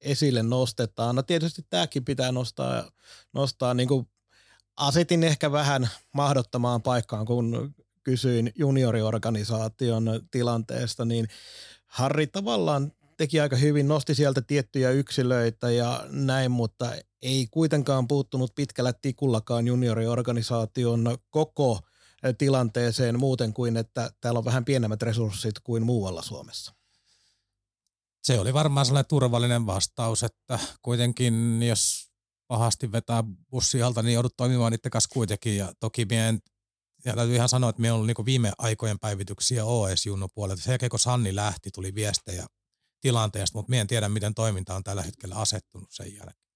[0.00, 1.16] esille, nostetaan.
[1.16, 2.90] No tietysti tämäkin pitää nostaa,
[3.32, 4.06] nostaa niin kuin
[4.76, 11.28] asetin ehkä vähän mahdottomaan paikkaan, kun kysyin junioriorganisaation tilanteesta, niin
[11.86, 18.54] Harri tavallaan teki aika hyvin, nosti sieltä tiettyjä yksilöitä ja näin, mutta ei kuitenkaan puuttunut
[18.54, 21.80] pitkällä tikullakaan junioriorganisaation koko
[22.38, 26.74] tilanteeseen muuten kuin, että täällä on vähän pienemmät resurssit kuin muualla Suomessa.
[28.22, 32.13] Se oli varmaan sellainen turvallinen vastaus, että kuitenkin jos
[32.54, 35.56] pahasti vetää bussi alta, niin joudut toimimaan niiden kanssa kuitenkin.
[35.56, 36.38] Ja toki meidän,
[37.04, 40.62] ja täytyy ihan sanoa, että meillä on ollut niin viime aikojen päivityksiä OS Junno puolelta.
[40.62, 42.46] Sen jälkeen kun Sanni lähti, tuli viestejä
[43.00, 46.50] tilanteesta, mutta me en tiedä, miten toiminta on tällä hetkellä asettunut sen jälkeen.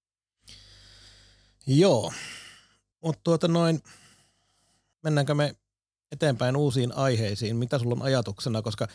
[1.67, 2.13] Joo,
[3.03, 3.83] mutta tuota noin,
[5.03, 5.55] mennäänkö me
[6.11, 7.55] eteenpäin uusiin aiheisiin?
[7.55, 8.87] Mitä sulla on ajatuksena, koska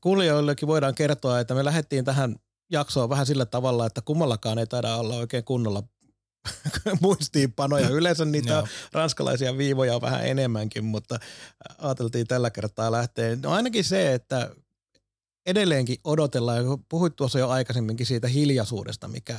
[0.00, 2.36] kuulijoillekin voidaan kertoa, että me lähdettiin tähän
[2.70, 5.82] jaksoon vähän sillä tavalla, että kummallakaan ei taida olla oikein kunnolla
[7.00, 7.88] muistiinpanoja.
[7.88, 11.18] Yleensä niitä ranskalaisia viivoja on vähän enemmänkin, mutta
[11.78, 13.36] ajateltiin tällä kertaa lähteä.
[13.42, 14.50] No ainakin se, että
[15.46, 19.38] edelleenkin odotellaan, ja puhuit tuossa jo aikaisemminkin siitä hiljaisuudesta, mikä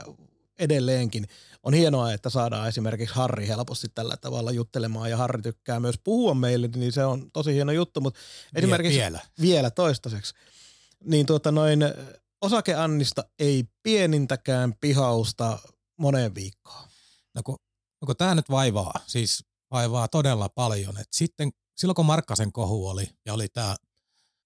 [0.59, 1.27] edelleenkin
[1.63, 6.33] on hienoa, että saadaan esimerkiksi Harri helposti tällä tavalla juttelemaan ja Harri tykkää myös puhua
[6.33, 8.19] meille, niin se on tosi hieno juttu, mutta
[8.55, 10.33] esimerkiksi vielä, vielä toistaiseksi,
[11.03, 11.79] niin tuota noin
[12.41, 15.59] osakeannista ei pienintäkään pihausta
[15.97, 16.92] moneen viikkoon.
[17.35, 17.57] No kun,
[18.01, 22.87] no kun tämä nyt vaivaa, siis vaivaa todella paljon, että sitten silloin kun Markkasen kohu
[22.87, 23.75] oli ja oli tämä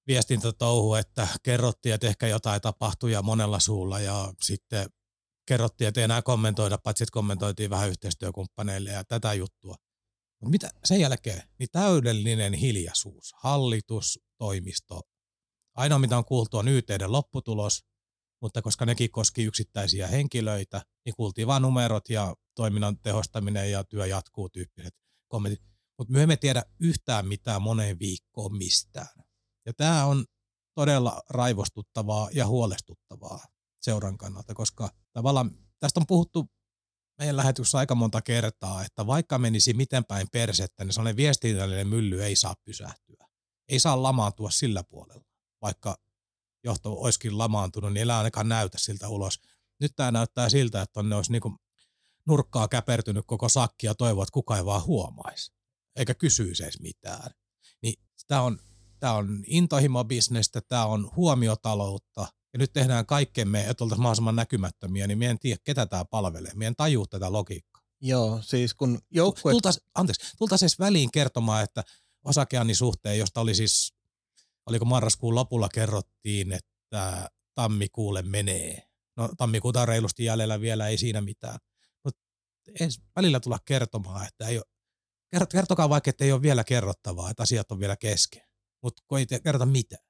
[0.07, 4.89] viestintätouhu, että kerrottiin, että ehkä jotain tapahtui ja monella suulla ja sitten
[5.47, 9.75] kerrottiin, että ei enää kommentoida, paitsi että kommentoitiin vähän yhteistyökumppaneille ja tätä juttua.
[10.41, 15.01] Mutta mitä sen jälkeen, niin täydellinen hiljaisuus, hallitus, toimisto.
[15.75, 17.85] Ainoa mitä on kuultu on YTden lopputulos,
[18.41, 24.05] mutta koska nekin koski yksittäisiä henkilöitä, niin kuultiin vain numerot ja toiminnan tehostaminen ja työ
[24.05, 24.95] jatkuu tyyppiset
[25.27, 25.61] kommentit.
[25.97, 29.23] Mutta me emme tiedä yhtään mitään moneen viikkoon mistään.
[29.65, 30.25] Ja tämä on
[30.75, 33.45] todella raivostuttavaa ja huolestuttavaa
[33.81, 36.49] seuran kannalta, koska tavallaan tästä on puhuttu
[37.17, 42.23] meidän lähetyksessä aika monta kertaa, että vaikka menisi miten päin persettä, niin sellainen viestinnällinen mylly
[42.23, 43.27] ei saa pysähtyä.
[43.69, 45.25] Ei saa lamaantua sillä puolella,
[45.61, 45.97] vaikka
[46.63, 49.39] johto olisikin lamaantunut, niin ei ainakaan näytä siltä ulos.
[49.79, 51.41] Nyt tämä näyttää siltä, että ne olisi niin
[52.27, 55.51] nurkkaa käpertynyt koko sakki ja toivoo, että kukaan ei vaan huomaisi,
[55.95, 57.31] eikä kysyisi edes mitään.
[57.81, 57.93] Niin
[58.27, 58.59] tämä on,
[58.99, 65.17] tämä on intohimo-bisnestä, tämä on huomiotaloutta, ja nyt tehdään kaikkemme, että oltaisiin mahdollisimman näkymättömiä, niin
[65.17, 66.51] mien en tiedä, ketä tämä palvelee.
[66.55, 67.81] Mien tajuu tätä logiikkaa.
[68.01, 69.51] Joo, siis kun joukkue...
[69.51, 71.83] Tultaisiin, anteeksi, tultaisiin siis väliin kertomaan, että
[72.25, 73.93] osakeannin suhteen, josta oli siis,
[74.65, 78.87] oliko marraskuun lopulla kerrottiin, että tammikuulle menee.
[79.15, 81.59] No tammikuuta on reilusti jäljellä vielä, ei siinä mitään.
[82.67, 87.43] Mutta välillä tulla kertomaan, että ei ole, kertokaa vaikka, että ei ole vielä kerrottavaa, että
[87.43, 88.43] asiat on vielä kesken.
[88.81, 90.07] Mutta kun ei kerrota mitään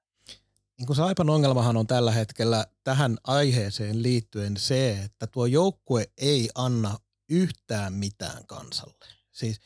[0.78, 6.50] niin kuin Saipan ongelmahan on tällä hetkellä tähän aiheeseen liittyen se, että tuo joukkue ei
[6.56, 9.06] anna yhtään mitään kansalle.
[9.32, 9.60] Siis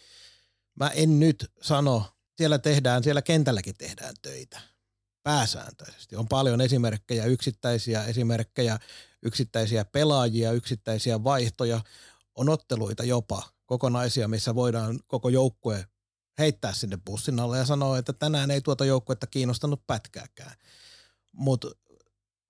[0.75, 2.06] mä en nyt sano,
[2.38, 4.62] siellä tehdään, siellä kentälläkin tehdään töitä
[5.23, 6.15] pääsääntöisesti.
[6.15, 8.80] On paljon esimerkkejä, yksittäisiä esimerkkejä,
[9.21, 11.82] yksittäisiä pelaajia, yksittäisiä vaihtoja,
[12.36, 15.86] on otteluita jopa kokonaisia, missä voidaan koko joukkue
[16.39, 20.56] heittää sinne bussin alle ja sanoa, että tänään ei tuota joukkuetta kiinnostanut pätkääkään
[21.34, 21.67] mutta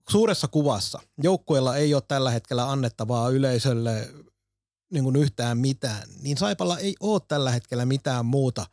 [0.09, 4.13] suuressa kuvassa joukkueella ei ole tällä hetkellä annettavaa yleisölle
[4.91, 8.65] niin kuin yhtään mitään, niin Saipalla ei ole tällä hetkellä mitään muuta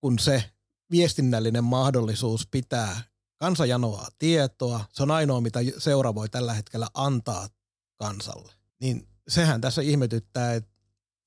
[0.00, 0.44] kuin se
[0.90, 3.00] viestinnällinen mahdollisuus pitää
[3.36, 4.84] kansajanoa tietoa.
[4.92, 7.48] Se on ainoa, mitä seura voi tällä hetkellä antaa
[7.96, 8.52] kansalle.
[8.80, 10.70] Niin sehän tässä ihmetyttää, että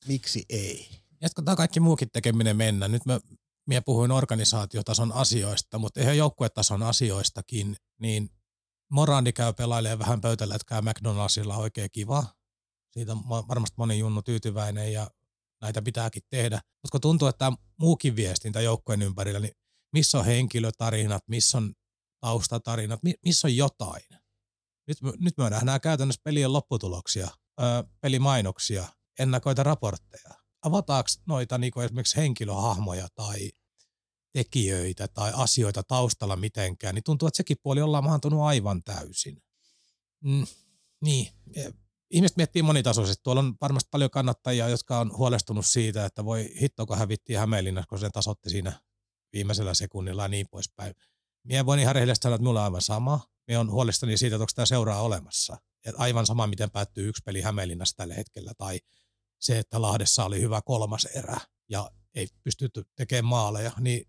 [0.07, 0.89] miksi ei.
[1.21, 2.88] Jatkotaan kaikki muukin tekeminen mennä.
[2.88, 3.19] Nyt mä
[3.67, 8.29] minä puhuin organisaatiotason asioista, mutta ihan joukkuetason asioistakin, niin
[8.91, 12.25] Morandi käy pelailemaan vähän pöytälätkää McDonaldsilla oikein kiva.
[12.91, 15.12] Siitä on varmasti moni junnu tyytyväinen ja
[15.62, 16.55] näitä pitääkin tehdä.
[16.55, 19.53] Mutta kun tuntuu, että tämä muukin viestintä joukkueen ympärillä, niin
[19.93, 21.73] missä on henkilötarinat, missä on
[22.19, 24.03] taustatarinat, missä on jotain.
[24.88, 27.27] Nyt, nyt me nähdään käytännössä pelien lopputuloksia,
[27.62, 28.88] öö, pelimainoksia,
[29.19, 30.30] ennakoita raportteja.
[30.62, 33.52] Avataanko noita niin esimerkiksi henkilöhahmoja tai
[34.34, 39.43] tekijöitä tai asioita taustalla mitenkään, niin tuntuu, että sekin puoli ollaan maantunut aivan täysin.
[40.24, 40.48] Mm,
[41.02, 41.28] niin,
[42.12, 43.24] ihmiset miettii monitasoisesti.
[43.24, 47.88] Tuolla on varmasti paljon kannattajia, jotka on huolestunut siitä, että voi hitto, kun hävittiin Hämeenlinnassa,
[47.89, 48.82] kun se tasotti siinä
[49.34, 50.95] viimeisellä sekunnilla ja niin poispäin.
[51.43, 53.19] Mie voin ihan rehellisesti sanoa, että minulla on aivan sama.
[53.48, 55.58] Mie on huolestani siitä, että onko tämä seuraa olemassa.
[55.85, 58.79] Et aivan sama, miten päättyy yksi peli Hämeenlinnassa tällä hetkellä tai
[59.39, 61.37] se, että Lahdessa oli hyvä kolmas erä
[61.69, 64.05] ja ei pystytty tekemään maaleja, niin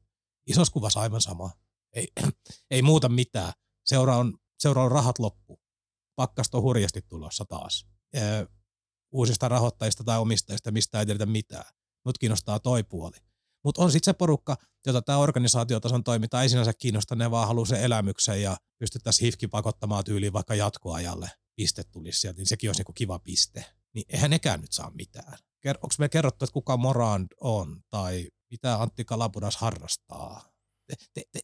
[0.47, 1.51] isossa kuvassa aivan sama.
[1.93, 2.09] Ei,
[2.71, 3.53] ei muuta mitään.
[3.85, 5.61] Seura on, seura on rahat loppu.
[6.17, 7.87] Pakkasta on hurjasti tulossa taas.
[8.15, 8.47] Ee,
[9.13, 11.65] uusista rahoittajista tai omistajista, mistä ei tiedetä mitään.
[12.05, 13.17] Mut kiinnostaa toi puoli.
[13.65, 14.57] Mutta on sitten se porukka,
[14.87, 19.49] jota tämä organisaatiotason toiminta ei sinänsä kiinnosta, ne vaan haluaa sen elämyksen ja pystyttäisiin hifki
[19.49, 21.31] pakottamaan tyyliin vaikka jatkoajalle
[21.61, 23.65] piste tulisi sieltä, niin sekin olisi niinku kiva piste.
[23.95, 25.39] Niin eihän nekään nyt saa mitään.
[25.67, 30.53] Onko me kerrottu, että kuka Morand on tai mitä Antti Kalapudas harrastaa?
[30.87, 31.41] Te, te, te,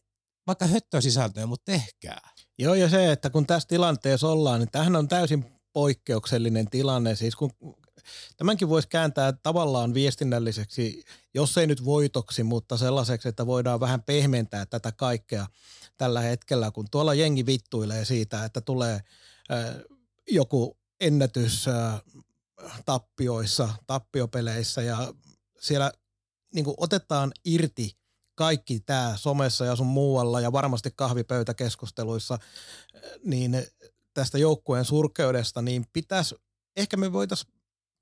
[0.47, 2.29] vaikka höttösisältöjä, mutta tehkää.
[2.57, 7.15] Joo, ja se, että kun tässä tilanteessa ollaan, niin tämähän on täysin poikkeuksellinen tilanne.
[7.15, 7.51] Siis kun
[8.37, 11.03] tämänkin voisi kääntää tavallaan viestinnälliseksi,
[11.33, 15.47] jos ei nyt voitoksi, mutta sellaiseksi, että voidaan vähän pehmentää tätä kaikkea
[15.97, 18.93] tällä hetkellä, kun tuolla jengi vittuilee siitä, että tulee
[19.51, 19.96] äh,
[20.27, 21.65] joku ennätys
[22.85, 25.13] tappioissa, tappiopeleissä ja
[25.59, 25.91] siellä
[26.53, 27.97] niin otetaan irti
[28.35, 32.39] kaikki tämä somessa ja sun muualla ja varmasti kahvipöytäkeskusteluissa,
[33.23, 33.65] niin
[34.13, 36.35] tästä joukkueen surkeudesta, niin pitäisi,
[36.75, 37.53] ehkä me voitaisiin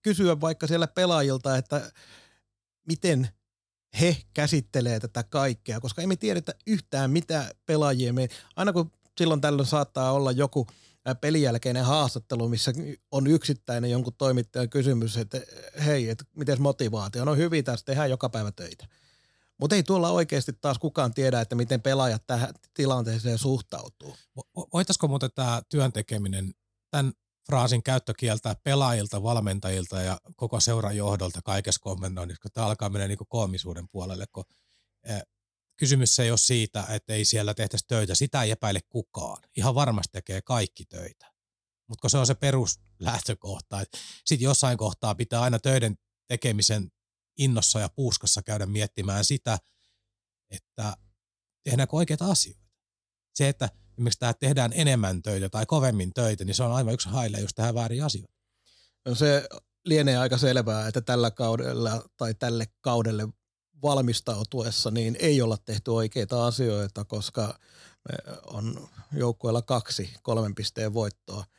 [0.02, 1.92] kysyä vaikka siellä pelaajilta, että
[2.88, 3.30] miten
[4.02, 9.68] he käsittelee tätä kaikkea, koska emme tiedetä yhtään mitä pelaajia me, aina kun silloin tällöin
[9.68, 10.68] saattaa olla joku
[11.22, 12.74] pelin jälkeinen haastattelu, missä
[13.12, 15.42] on yksittäinen jonkun toimittajan kysymys, että
[15.86, 18.88] hei, että miten motivaatio, no hyvin tässä tehdään joka päivä töitä.
[19.58, 24.16] Mutta ei tuolla oikeasti taas kukaan tiedä, että miten pelaajat tähän tilanteeseen suhtautuu.
[24.74, 26.54] Voitaisiko muuten tämä työntekeminen,
[26.92, 27.14] tämän
[27.46, 33.18] fraasin käyttökieltä pelaajilta, valmentajilta ja koko seuran johdolta kaikessa kommentoinnissa, kun tämä alkaa mennä niin
[33.28, 34.44] koomisuuden puolelle, kun
[35.78, 39.44] kysymys ei ole siitä, että ei siellä tehtäisi töitä, sitä ei epäile kukaan.
[39.58, 41.32] Ihan varmasti tekee kaikki töitä.
[41.90, 43.84] Mutta se on se peruslähtökohta,
[44.26, 45.96] sitten jossain kohtaa pitää aina töiden
[46.28, 46.92] tekemisen
[47.38, 49.58] innossa ja puuskassa käydä miettimään sitä,
[50.50, 50.98] että
[51.64, 52.66] tehdäänkö oikeita asioita.
[53.36, 57.10] Se, että esimerkiksi tämä tehdään enemmän töitä tai kovemmin töitä, niin se on aivan yksi
[57.10, 58.34] haile, jos tehdään väärin asioita.
[59.06, 59.48] No se
[59.86, 63.28] lienee aika selvää, että tällä kaudella tai tälle kaudelle
[63.84, 67.60] valmistautuessa niin ei olla tehty oikeita asioita, koska
[68.10, 71.44] me on joukkueella kaksi kolmen pisteen voittoa–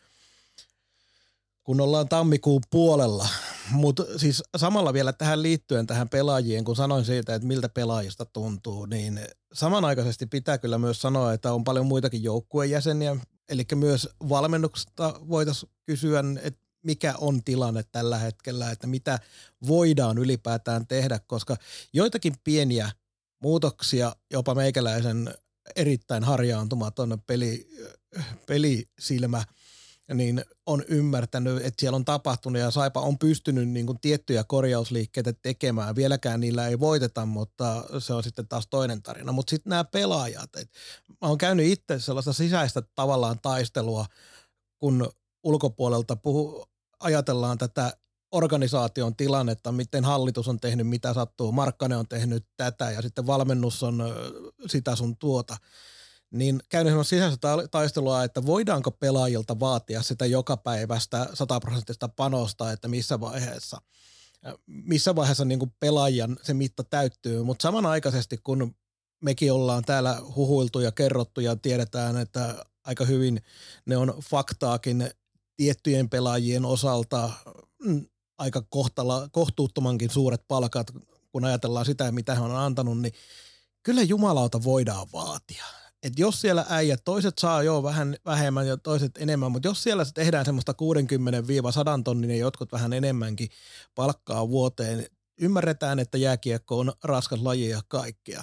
[1.66, 3.28] kun ollaan tammikuun puolella.
[3.70, 8.86] Mutta siis samalla vielä tähän liittyen tähän pelaajien, kun sanoin siitä, että miltä pelaajista tuntuu,
[8.86, 9.20] niin
[9.52, 13.16] samanaikaisesti pitää kyllä myös sanoa, että on paljon muitakin joukkueen jäseniä.
[13.48, 19.18] Eli myös valmennuksesta voitaisiin kysyä, että mikä on tilanne tällä hetkellä, että mitä
[19.66, 21.56] voidaan ylipäätään tehdä, koska
[21.92, 22.90] joitakin pieniä
[23.42, 25.34] muutoksia, jopa meikäläisen
[25.76, 27.68] erittäin harjaantumaton peli,
[28.46, 29.44] pelisilmä–
[30.14, 35.32] niin on ymmärtänyt, että siellä on tapahtunut ja Saipa on pystynyt niin kuin tiettyjä korjausliikkeitä
[35.32, 35.96] tekemään.
[35.96, 39.32] Vieläkään niillä ei voiteta, mutta se on sitten taas toinen tarina.
[39.32, 44.06] Mutta sitten nämä pelaajat, että mä oon käynyt itse sellaista sisäistä tavallaan taistelua,
[44.78, 45.10] kun
[45.42, 46.66] ulkopuolelta puhu,
[47.00, 47.96] ajatellaan tätä
[48.32, 53.82] organisaation tilannetta, miten hallitus on tehnyt, mitä sattuu, Markkanen on tehnyt tätä ja sitten valmennus
[53.82, 54.04] on
[54.66, 55.56] sitä sun tuota–
[56.30, 62.88] niin käynyt semmoista sisäistä taistelua, että voidaanko pelaajilta vaatia sitä joka päivästä sataprosenttista panosta, että
[62.88, 63.82] missä vaiheessa,
[64.66, 68.74] missä vaiheessa niin kuin pelaajan se mitta täyttyy, mutta samanaikaisesti kun
[69.20, 73.42] mekin ollaan täällä huhuiltu ja kerrottu ja tiedetään, että aika hyvin
[73.86, 75.10] ne on faktaakin
[75.56, 77.30] tiettyjen pelaajien osalta
[77.84, 78.06] mm,
[78.38, 80.92] aika kohtala, kohtuuttomankin suuret palkat,
[81.32, 83.12] kun ajatellaan sitä, mitä he on antanut, niin
[83.82, 85.64] kyllä jumalauta voidaan vaatia.
[86.02, 90.04] Että jos siellä äijät, toiset saa jo vähän vähemmän ja toiset enemmän, mutta jos siellä
[90.14, 90.74] tehdään semmoista
[91.98, 93.48] 60-100 tonnin ja jotkut vähän enemmänkin
[93.94, 95.06] palkkaa vuoteen,
[95.40, 98.42] ymmärretään, että jääkiekko on raskas laji ja kaikkea,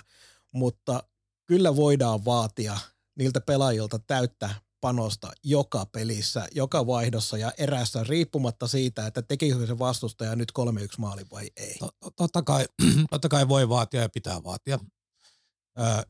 [0.51, 1.03] mutta
[1.45, 2.77] kyllä voidaan vaatia
[3.15, 4.49] niiltä pelaajilta täyttä
[4.83, 10.63] panosta joka pelissä, joka vaihdossa ja erässä riippumatta siitä, että tekikö se vastustaja nyt 3-1
[10.97, 11.75] maali vai ei.
[12.15, 12.65] Totta kai,
[13.11, 14.79] totta kai voi vaatia ja pitää vaatia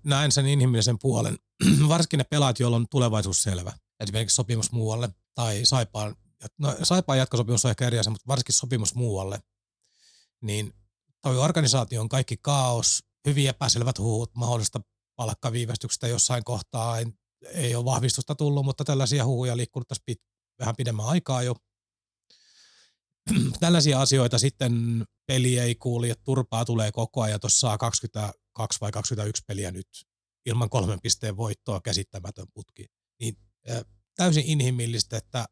[0.03, 1.37] näen sen inhimillisen puolen,
[1.89, 3.73] varsinkin ne pelaat, joilla on tulevaisuus selvä.
[3.99, 6.15] Esimerkiksi sopimus muualle tai Saipaan,
[6.57, 9.39] no Saipaan jatkosopimus on ehkä eri asia, mutta varsinkin sopimus muualle.
[10.41, 10.73] Niin
[11.21, 14.79] toi organisaatio on kaikki kaos, hyvin epäselvät huhut mahdollisesta
[15.15, 16.99] palkkaviivästyksestä jossain kohtaa.
[16.99, 17.05] Ei,
[17.53, 20.21] ei ole vahvistusta tullut, mutta tällaisia huhuja liikkunut tässä pit,
[20.59, 21.55] vähän pidemmän aikaa jo.
[23.59, 28.91] tällaisia asioita sitten peli ei kuuli, että turpaa tulee koko ajan, tuossa saa 22 vai
[28.91, 29.87] 21 peliä nyt
[30.45, 32.85] ilman kolmen pisteen voittoa käsittämätön putki.
[33.19, 33.37] Niin
[33.71, 33.85] äh,
[34.15, 35.45] täysin inhimillistä, että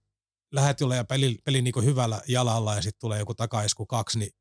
[0.51, 4.31] lähet ja peli, peli niin hyvällä jalalla ja sitten tulee joku takaisku kaksi, niin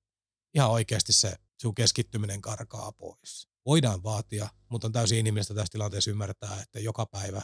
[0.55, 3.49] ihan oikeasti se sun keskittyminen karkaa pois.
[3.66, 7.42] Voidaan vaatia, mutta on täysin inhimillistä tässä tilanteessa ymmärtää, että joka päivä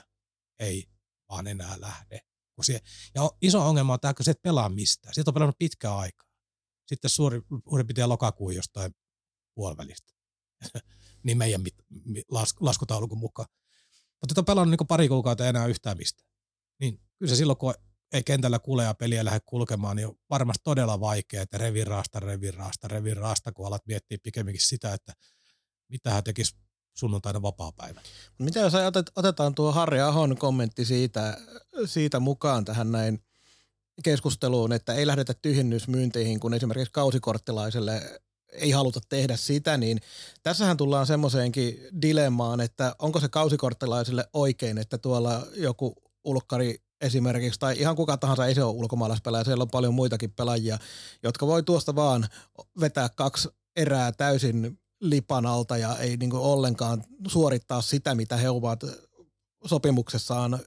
[0.58, 0.84] ei
[1.28, 2.20] vaan enää lähde.
[2.62, 2.80] Se,
[3.14, 5.14] ja iso ongelma on tämä, se et pelaa mistään.
[5.14, 6.26] Siitä on pelannut pitkä aikaa.
[6.86, 8.92] Sitten suuri, suurin pitää lokakuun jostain
[9.54, 10.12] puolivälistä.
[11.24, 11.74] niin meidän mit,
[12.30, 13.48] las, laskutaulukon mukaan.
[14.20, 16.28] Mutta et on pelannut niin pari kuukautta enää yhtään mistään.
[16.80, 17.74] Niin kyllä se silloin, kun
[18.12, 23.52] ei kentällä kulea peliä lähde kulkemaan, niin on varmasti todella vaikea, että revirasta, revirasta, revirasta,
[23.52, 25.12] kun alat miettiä pikemminkin sitä, että
[25.88, 26.54] mitä hän tekisi
[26.94, 28.00] sunnuntaina vapaa-päivä.
[28.38, 28.72] Mitä jos
[29.16, 31.36] otetaan tuo Harri Ahon kommentti siitä,
[31.84, 33.22] siitä mukaan tähän näin
[34.02, 38.20] keskusteluun, että ei lähdetä tyhjennysmyynteihin, kun esimerkiksi kausikorttilaiselle
[38.52, 40.00] ei haluta tehdä sitä, niin
[40.42, 47.78] tässähän tullaan semmoiseenkin dilemmaan, että onko se kausikorttilaisille oikein, että tuolla joku ulkkari esimerkiksi, tai
[47.78, 50.78] ihan kuka tahansa ei se ole ulkomaalaispelaaja, siellä on paljon muitakin pelaajia,
[51.22, 52.28] jotka voi tuosta vaan
[52.80, 58.80] vetää kaksi erää täysin lipan alta ja ei niin ollenkaan suorittaa sitä, mitä he ovat
[59.64, 60.60] sopimuksessaan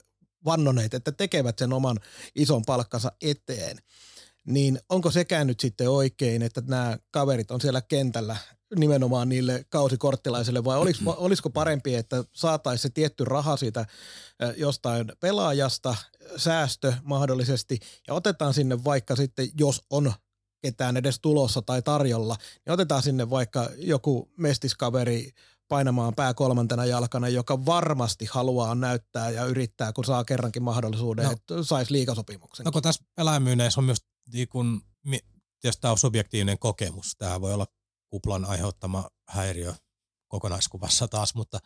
[0.44, 1.96] vannoneet, että tekevät sen oman
[2.34, 3.78] ison palkkansa eteen.
[4.46, 8.36] Niin onko sekään nyt sitten oikein, että nämä kaverit on siellä kentällä
[8.76, 13.86] nimenomaan niille kausikorttilaisille vai olisiko, olisiko parempi, että saataisiin se tietty raha siitä
[14.56, 15.96] jostain pelaajasta,
[16.36, 17.78] säästö mahdollisesti
[18.08, 20.12] ja otetaan sinne vaikka sitten, jos on
[20.62, 22.36] ketään edes tulossa tai tarjolla,
[22.66, 25.32] niin otetaan sinne vaikka joku mestiskaveri
[25.68, 31.30] painamaan pää kolmantena jalkana, joka varmasti haluaa näyttää ja yrittää, kun saa kerrankin mahdollisuuden, no,
[31.30, 32.64] että saisi liikasopimuksen.
[32.64, 33.98] No kun tässä eläinmyyneissä on myös,
[34.32, 34.82] niin kun,
[35.60, 37.66] tietysti tämä on subjektiivinen kokemus, tämä voi olla
[38.10, 39.74] kuplan aiheuttama häiriö
[40.28, 41.58] kokonaiskuvassa taas, mutta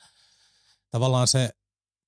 [0.91, 1.51] tavallaan se,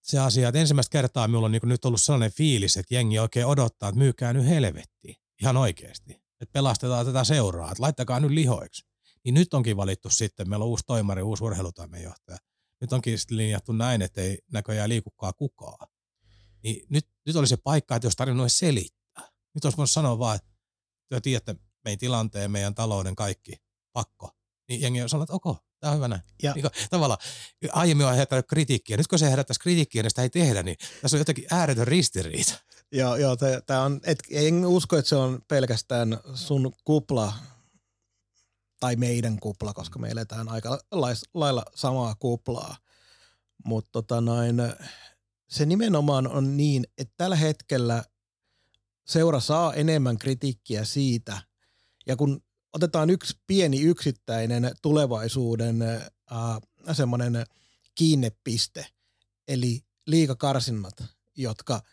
[0.03, 3.47] se asia, että ensimmäistä kertaa minulla on niin nyt ollut sellainen fiilis, että jengi oikein
[3.47, 8.87] odottaa, että myykää nyt helvettiin, ihan oikeasti että pelastetaan tätä seuraa, että laittakaa nyt lihoiksi.
[9.24, 12.39] Niin nyt onkin valittu sitten, meillä on uusi toimari, uusi urheilutoimenjohtaja.
[12.80, 15.89] Nyt onkin sitten linjattu näin, että ei näköjään liikukaan kukaan.
[16.62, 19.30] Niin nyt, nyt oli se paikka, että jos tarvinnut selittää.
[19.55, 20.49] Nyt olisi voinut sanoa vaan, että
[21.09, 23.57] te tiedätte meidän tilanteen, meidän talouden kaikki,
[23.93, 24.30] pakko.
[24.68, 26.22] Niin jengi on sanonut, että ok, tämä on hyvä näin.
[26.43, 26.53] Ja.
[26.53, 27.18] Niin kuin, tavallaan
[27.72, 28.97] aiemmin on herättänyt kritiikkiä.
[28.97, 32.53] Nyt kun se herättäisi kritiikkiä, niin sitä ei tehdä, niin tässä on jotenkin ääretön ristiriita.
[32.97, 33.36] Joo, joo
[33.66, 37.32] tämä on, et, en usko, että se on pelkästään sun kupla
[38.80, 40.80] tai meidän kupla, koska me eletään aika
[41.34, 42.76] lailla samaa kuplaa.
[43.64, 44.22] Mutta tota
[45.49, 48.05] se nimenomaan on niin, että tällä hetkellä
[49.05, 51.42] seura saa enemmän kritiikkiä siitä,
[52.07, 52.42] ja kun
[52.72, 56.61] otetaan yksi pieni yksittäinen tulevaisuuden äh,
[56.92, 57.47] semmoinen
[57.94, 58.86] kiinnepiste,
[59.49, 61.05] eli liikakarsinnat,
[61.36, 61.80] jotka–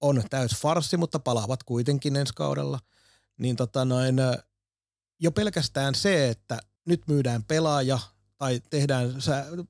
[0.00, 2.78] on täys farsi, mutta palaavat kuitenkin ensi kaudella,
[3.38, 4.16] niin tota noin,
[5.20, 7.98] jo pelkästään se, että nyt myydään pelaaja
[8.38, 9.14] tai tehdään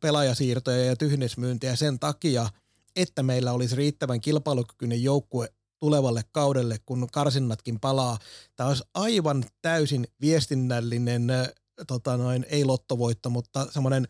[0.00, 2.48] pelaajasiirtoja ja tyhjennysmyyntiä sen takia,
[2.96, 8.18] että meillä olisi riittävän kilpailukykyinen joukkue tulevalle kaudelle, kun karsinnatkin palaa.
[8.56, 11.26] Tämä olisi aivan täysin viestinnällinen,
[11.86, 14.08] tota noin, ei lottovoitto, mutta semmoinen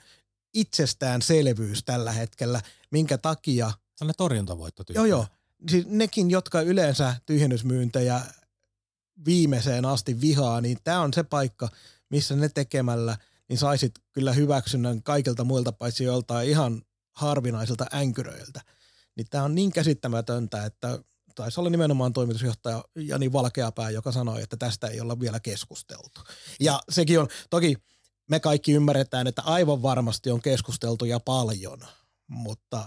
[0.55, 2.61] itsestäänselvyys tällä hetkellä,
[2.91, 3.73] minkä takia...
[3.97, 5.27] Sellainen torjuntavoitto Joo, joo
[5.71, 8.21] siis nekin, jotka yleensä tyhjennysmyyntejä
[9.25, 11.69] viimeiseen asti vihaa, niin tämä on se paikka,
[12.11, 13.17] missä ne tekemällä
[13.49, 16.83] niin saisit kyllä hyväksynnän kaikilta muilta paitsi joltain ihan
[17.13, 18.61] harvinaisilta änkyröiltä.
[19.17, 20.99] Niin tämä on niin käsittämätöntä, että
[21.35, 26.21] taisi olla nimenomaan toimitusjohtaja Jani Valkeapää, joka sanoi, että tästä ei olla vielä keskusteltu.
[26.61, 27.77] Ja sekin on, toki
[28.31, 31.81] me kaikki ymmärretään, että aivan varmasti on keskusteltu ja paljon,
[32.27, 32.85] mutta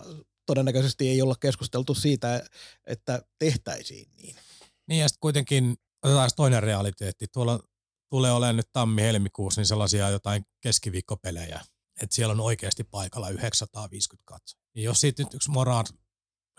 [0.49, 2.45] todennäköisesti ei olla keskusteltu siitä,
[2.85, 4.35] että tehtäisiin niin.
[4.87, 7.27] Niin ja sitten kuitenkin otetaan toinen realiteetti.
[7.33, 7.59] Tuolla
[8.09, 11.61] tulee olemaan nyt tammi-helmikuussa niin sellaisia jotain keskiviikkopelejä,
[12.01, 14.61] että siellä on oikeasti paikalla 950 katsoa.
[14.75, 15.85] Niin jos siitä nyt yksi moraan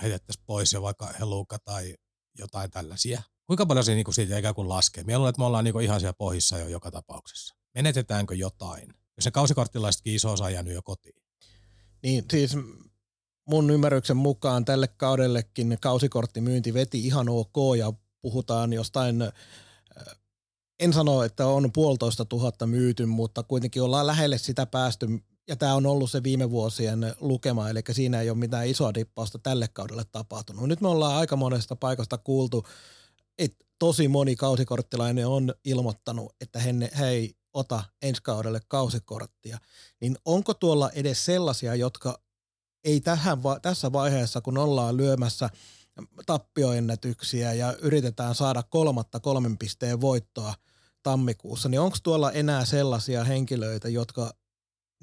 [0.03, 1.95] heitettäisiin pois ja vaikka heluka tai
[2.39, 5.05] jotain tällaisia, kuinka paljon se niinku siitä ikään kuin laskee?
[5.05, 7.55] Mieluun, että me ollaan niinku ihan siellä pohjissa jo joka tapauksessa.
[7.75, 8.89] Menetetäänkö jotain?
[9.17, 11.23] Jos se kausikorttilaisetkin iso osa on jäänyt jo kotiin.
[12.03, 12.57] Niin, siis
[13.47, 19.17] mun ymmärryksen mukaan tälle kaudellekin kausikorttimyynti veti ihan ok ja puhutaan jostain,
[20.81, 25.07] en sano, että on puolitoista tuhatta myyty, mutta kuitenkin ollaan lähelle sitä päästy
[25.49, 29.39] ja tämä on ollut se viime vuosien lukema, eli siinä ei ole mitään isoa dippausta
[29.39, 30.69] tälle kaudelle tapahtunut.
[30.69, 32.67] Nyt me ollaan aika monesta paikasta kuultu,
[33.39, 39.59] että tosi moni kausikorttilainen on ilmoittanut, että he, he ei ota ensi kaudelle kausikorttia.
[40.01, 42.21] Niin onko tuolla edes sellaisia, jotka
[42.85, 45.51] ei tähän, tässä vaiheessa, kun ollaan lyömässä
[46.27, 50.55] tappioennätyksiä ja yritetään saada kolmatta kolmen pisteen voittoa
[51.03, 54.35] tammikuussa, niin onko tuolla enää sellaisia henkilöitä, jotka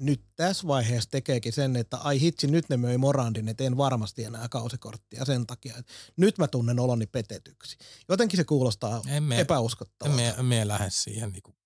[0.00, 4.24] nyt tässä vaiheessa tekeekin sen, että ai hitsi, nyt ne möi Morandin, että en varmasti
[4.24, 7.76] enää kausikorttia sen takia, että nyt mä tunnen oloni petetyksi.
[8.08, 10.22] Jotenkin se kuulostaa Emme- epäuskottavalta.
[10.22, 11.32] En me, me lähde siihen.
[11.32, 11.56] Niin kuin,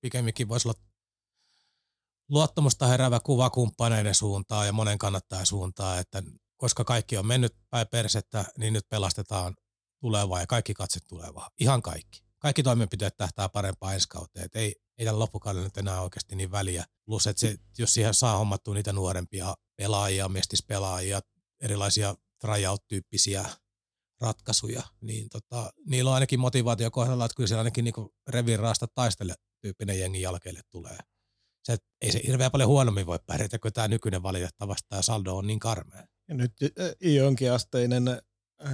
[0.00, 0.80] pikemminkin voisi olla
[2.28, 6.22] luottamusta heräävä kuva kumppaneiden suuntaan ja monen kannattajan suuntaan, että
[6.56, 9.54] koska kaikki on mennyt päin persettä, niin nyt pelastetaan
[10.00, 11.50] tulevaa ja kaikki katse tulevaa.
[11.60, 12.22] Ihan kaikki.
[12.38, 14.44] Kaikki toimenpiteet tähtää parempaan ensi kauteen.
[14.44, 16.84] Et ei, ei tällä loppukaudella nyt enää oikeasti niin väliä.
[17.04, 21.20] Plus, että se, jos siihen saa hommattua niitä nuorempia pelaajia, mestispelaajia,
[21.60, 23.44] erilaisia tryout-tyyppisiä
[24.20, 28.86] ratkaisuja, niin tota, niillä on ainakin motivaatio kohdalla, että kyllä siellä ainakin niinku revin raasta
[28.94, 30.98] taistele tyyppinen jengi jälkeelle tulee.
[31.62, 35.46] Se, ei se hirveän paljon huonommin voi pärjätä, kun tämä nykyinen valitettavasti tämä saldo on
[35.46, 36.06] niin karmea.
[36.28, 36.52] Ja nyt
[37.00, 38.22] jonkinasteinen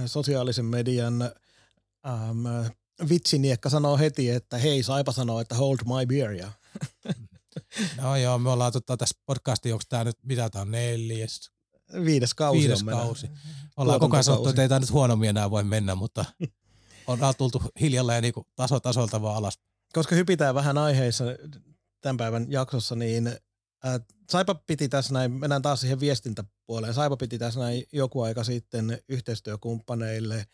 [0.05, 1.21] sosiaalisen median
[2.07, 2.47] ähm,
[3.09, 6.31] vitsiniekka sanoo heti, että hei, Saipa sanoo, että hold my beer.
[6.31, 6.51] Ja
[8.01, 11.51] No joo, me ollaan tota, tässä podcastin, onko tämä nyt, mitä tämä on, neljäs,
[12.05, 13.01] viides kausi viides on mennä.
[13.01, 13.29] kausi.
[13.77, 16.25] Ollaan koko ajan sanottu, että ei tämä nyt huonommin enää voi mennä, mutta
[17.07, 19.59] on tultu hiljalleen niin taso tasolta vaan alas.
[19.93, 21.23] Koska hypitään vähän aiheissa
[22.01, 27.37] tämän päivän jaksossa, niin äh, Saipa piti tässä näin, mennään taas siihen viestintäpuoleen, Saipa piti
[27.37, 30.45] tässä näin joku aika sitten yhteistyökumppaneille,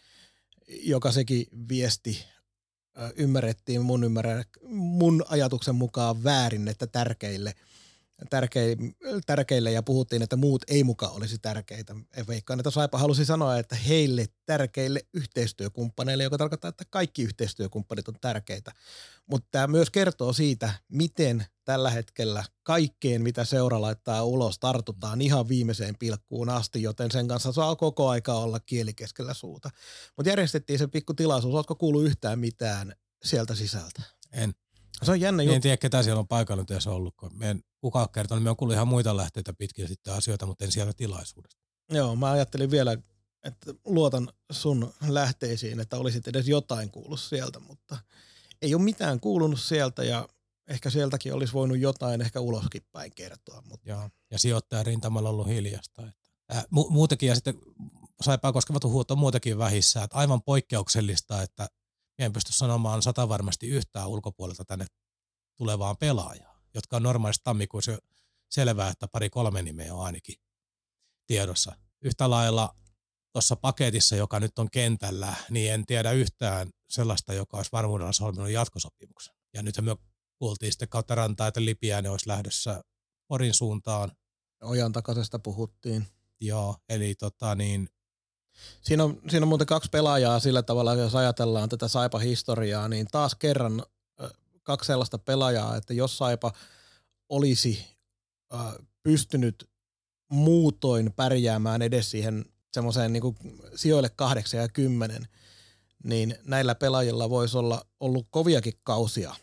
[0.67, 2.25] joka sekin viesti
[2.99, 7.53] äh, ymmärrettiin mun, ymmärrä, mun ajatuksen mukaan väärin, että tärkeille,
[9.25, 11.95] tärkeille, ja puhuttiin, että muut ei mukaan olisi tärkeitä.
[12.27, 18.15] Veikkaan, että Saipa halusi sanoa, että heille tärkeille yhteistyökumppaneille, joka tarkoittaa, että kaikki yhteistyökumppanit on
[18.21, 18.71] tärkeitä.
[19.27, 25.47] Mutta tämä myös kertoo siitä, miten tällä hetkellä kaikkeen, mitä seura laittaa ulos, tartutaan ihan
[25.47, 29.69] viimeiseen pilkkuun asti, joten sen kanssa saa koko aika olla kieli keskellä suuta.
[30.17, 31.55] Mutta järjestettiin se pikku tilaisuus.
[31.55, 34.01] Oletko kuullut yhtään mitään sieltä sisältä?
[34.31, 34.53] En.
[35.03, 35.61] Se on jännä En juttu.
[35.61, 37.13] tiedä, ketä siellä on paikalla nyt edes ollut.
[37.17, 38.43] Kun me en kukaan kertonut.
[38.43, 41.61] Me on kuullut ihan muita lähteitä pitkin sitten asioita, mutta en siellä tilaisuudesta.
[41.91, 42.97] Joo, mä ajattelin vielä,
[43.43, 47.97] että luotan sun lähteisiin, että olisit edes jotain kuullut sieltä, mutta
[48.61, 50.29] ei ole mitään kuulunut sieltä ja
[50.67, 53.63] ehkä sieltäkin olisi voinut jotain ehkä uloskin päin kertoa.
[53.69, 54.09] Mutta Joo.
[54.31, 56.01] Ja sijoittaja rintamalla on ollut hiljasta.
[56.07, 57.59] Että, ää, mu- muutenkin, ja sitten
[58.21, 60.03] saipaa koskevat huut on muutenkin vähissä.
[60.03, 61.67] Että aivan poikkeuksellista, että
[62.19, 64.85] en pysty sanomaan sata varmasti yhtään ulkopuolelta tänne
[65.57, 67.97] tulevaan pelaajaan, jotka on normaalisti tammikuussa jo
[68.49, 70.35] selvää, että pari-kolme nimeä on ainakin
[71.27, 71.75] tiedossa.
[72.01, 72.75] Yhtä lailla
[73.33, 78.49] tuossa paketissa, joka nyt on kentällä, niin en tiedä yhtään sellaista, joka olisi varmuudella solminut
[78.49, 79.35] jatkosopimuksen.
[79.53, 79.95] Ja nythän me
[80.39, 82.83] kuultiin sitten kautta rantaa, että Lipiäinen olisi lähdössä
[83.27, 84.11] Porin suuntaan.
[84.61, 86.07] ojan takaisesta puhuttiin.
[86.41, 87.89] Joo, eli tota niin,
[88.81, 93.35] Siinä on, siinä on muuten kaksi pelaajaa sillä tavalla, jos ajatellaan tätä Saipa-historiaa, niin taas
[93.35, 93.83] kerran
[94.63, 96.51] kaksi sellaista pelaajaa, että jos Saipa
[97.29, 97.87] olisi
[99.03, 99.69] pystynyt
[100.31, 103.35] muutoin pärjäämään edes siihen semmoiseen niin
[103.75, 105.27] sijoille kahdeksan ja kymmenen,
[106.03, 109.35] niin näillä pelaajilla voisi olla ollut koviakin kausia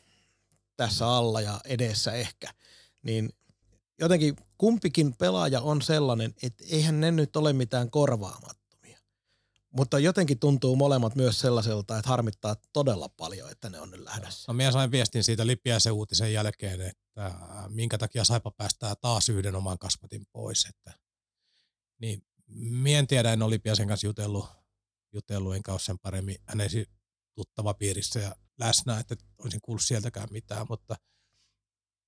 [0.77, 2.55] tässä alla ja edessä ehkä.
[3.03, 3.33] Niin
[3.99, 8.62] jotenkin kumpikin pelaaja on sellainen, että eihän ne nyt ole mitään korvaamattomia.
[9.73, 14.53] Mutta jotenkin tuntuu molemmat myös sellaiselta, että harmittaa todella paljon, että ne on nyt lähdössä.
[14.53, 17.33] no minä sain viestin siitä Lipiäisen uutisen jälkeen, että
[17.69, 20.65] minkä takia Saipa päästää taas yhden oman kasvatin pois.
[20.65, 20.99] Että,
[21.99, 22.23] niin,
[22.55, 24.47] minä en tiedä, en ole Lipiäisen kanssa jutellut,
[25.13, 26.71] jutellut enkä ole sen paremmin hänen
[27.35, 30.97] tuttava piirissä ja läsnä, että olisin kuullut sieltäkään mitään, mutta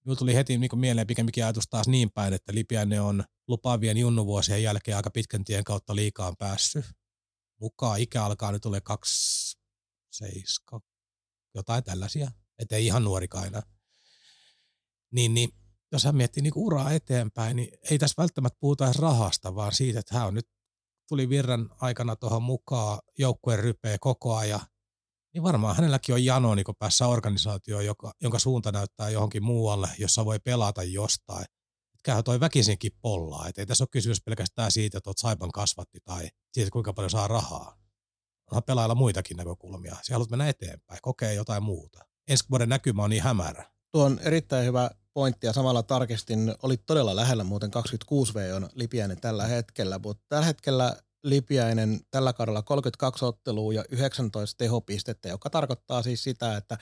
[0.04, 4.62] Minulla tuli heti niin mieleen pikemminkin ajatus taas niin päin, että Lipiäinen on lupaavien junnuvuosien
[4.62, 6.84] jälkeen aika pitkän tien kautta liikaan päässyt
[7.60, 8.00] mukaan.
[8.00, 9.58] Ikä alkaa nyt ole kaksi,
[10.10, 10.80] seiska,
[11.54, 13.62] jotain tällaisia, ettei ihan nuorikaan enää.
[15.12, 15.50] Niin, niin
[15.92, 20.00] jos hän miettii niin uraa eteenpäin, niin ei tässä välttämättä puhuta edes rahasta, vaan siitä,
[20.00, 20.48] että hän on nyt
[21.08, 24.60] tuli virran aikana tuohon mukaan, joukkueen rypeä koko ajan,
[25.34, 30.24] niin varmaan hänelläkin on jano niin päässä organisaatioon, joka, jonka suunta näyttää johonkin muualle, jossa
[30.24, 31.44] voi pelata jostain.
[32.04, 33.48] Kyllähän toi väkisinkin pollaa.
[33.48, 37.10] Et ei tässä ole kysymys pelkästään siitä, että olet Saipan kasvatti tai siitä, kuinka paljon
[37.10, 37.78] saa rahaa.
[38.50, 39.96] Onhan pelaajalla muitakin näkökulmia.
[40.02, 42.04] Sä haluat mennä eteenpäin, kokee jotain muuta.
[42.28, 43.70] Ensi vuoden näkymä on niin hämärä.
[43.92, 49.20] Tuo on erittäin hyvä pointti ja samalla tarkistin, oli todella lähellä muuten 26V on Lipiäinen
[49.20, 56.02] tällä hetkellä, mutta tällä hetkellä Lipiäinen tällä kaudella 32 ottelua ja 19 tehopistettä, joka tarkoittaa
[56.02, 56.78] siis sitä, että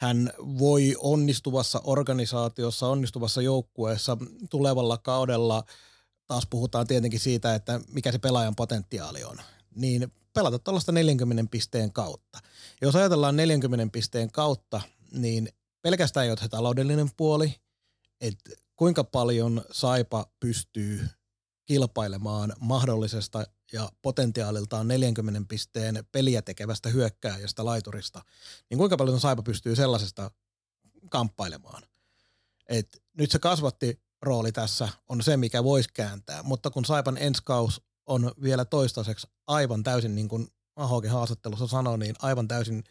[0.00, 4.16] hän voi onnistuvassa organisaatiossa, onnistuvassa joukkueessa
[4.50, 5.64] tulevalla kaudella,
[6.26, 9.36] taas puhutaan tietenkin siitä, että mikä se pelaajan potentiaali on.
[9.74, 12.38] niin pelata tuollaista 40 pisteen kautta.
[12.82, 14.80] Jos ajatellaan 40 pisteen kautta,
[15.12, 15.48] niin
[15.82, 17.54] pelkästään ole taloudellinen puoli,
[18.20, 21.08] että kuinka paljon Saipa pystyy
[21.70, 28.22] kilpailemaan mahdollisesta ja potentiaaliltaan 40 pisteen peliä tekevästä hyökkääjästä laiturista,
[28.70, 30.30] niin kuinka paljon Saipa pystyy sellaisesta
[31.10, 31.82] kamppailemaan.
[32.68, 37.82] Et nyt se kasvatti rooli tässä on se, mikä voisi kääntää, mutta kun Saipan enskaus
[38.06, 42.84] on vielä toistaiseksi aivan täysin, niin kuin Ahokin haastattelussa sanoi, niin aivan täysin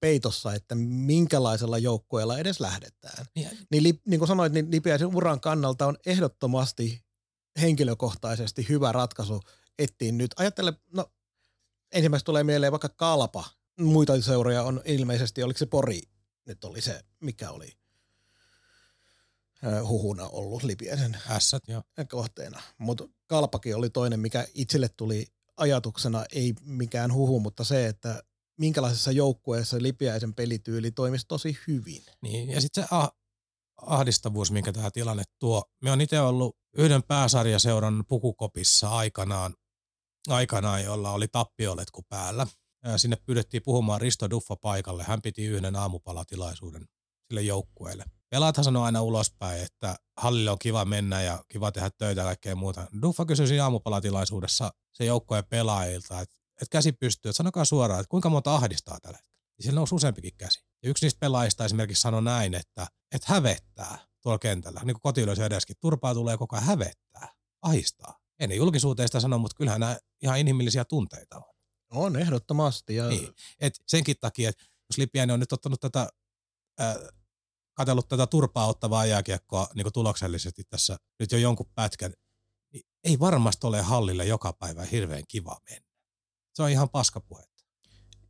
[0.00, 3.26] peitossa, että minkälaisella joukkueella edes lähdetään.
[3.34, 7.11] Niin, niin, niin kuin sanoit, niin Lipiäisen uran kannalta on ehdottomasti
[7.60, 9.40] henkilökohtaisesti hyvä ratkaisu
[9.78, 10.30] etsiä nyt.
[10.36, 11.12] Ajattele, no
[11.92, 13.44] ensimmäistä tulee mieleen vaikka Kalpa.
[13.80, 16.02] Muita seuroja on ilmeisesti, oliko se Pori
[16.46, 17.72] nyt oli se, mikä oli
[19.88, 21.82] huhuna ollut Lipiäisen Ässät, joo.
[22.08, 22.62] kohteena.
[22.78, 25.26] Mutta Kalpakin oli toinen, mikä itselle tuli
[25.56, 28.22] ajatuksena, ei mikään huhu, mutta se, että
[28.56, 32.02] minkälaisessa joukkueessa Lipiäisen pelityyli toimisi tosi hyvin.
[32.20, 33.21] Niin, ja sitten se ah-
[33.86, 35.64] ahdistavuus, minkä tämä tilanne tuo.
[35.82, 39.54] Me on itse ollut yhden pääsarjaseuran pukukopissa aikanaan,
[40.28, 42.46] aikanaan jolla oli tappioletku päällä.
[42.96, 45.04] Sinne pyydettiin puhumaan Risto Duffa paikalle.
[45.04, 46.86] Hän piti yhden aamupalatilaisuuden
[47.28, 48.04] sille joukkueelle.
[48.30, 52.56] Pelaathan sanoi aina ulospäin, että hallille on kiva mennä ja kiva tehdä töitä ja kaikkea
[52.56, 52.86] muuta.
[53.02, 58.10] Duffa kysyi siinä aamupalatilaisuudessa se joukkueen pelaajilta, että, että käsi pystyy, että sanokaa suoraan, että
[58.10, 59.42] kuinka monta ahdistaa tällä hetkellä.
[59.58, 60.60] Ja siellä nousi useampikin käsi.
[60.82, 65.46] Ja yksi niistä pelaajista esimerkiksi sanoi näin, että, että hävettää tuolla kentällä, niin kuin kotiylössä
[65.46, 65.76] edeskin.
[65.80, 68.18] Turpaa tulee koko ajan hävettää, ahistaa.
[68.38, 71.52] En ne julkisuuteen sitä sano, mutta kyllähän nämä ihan inhimillisiä tunteita on.
[71.90, 72.94] On ehdottomasti.
[72.94, 73.08] Ja...
[73.08, 73.34] Niin.
[73.60, 76.08] Et senkin takia, että jos Lipiäinen on nyt ottanut tätä
[76.80, 76.96] äh,
[77.74, 82.14] katsellut tätä turpaa ottavaa jääkiekkoa niin tuloksellisesti tässä nyt jo jonkun pätkän,
[82.72, 85.88] niin ei varmasti ole hallille joka päivä hirveän kiva mennä.
[86.54, 87.51] Se on ihan paskapuhetta.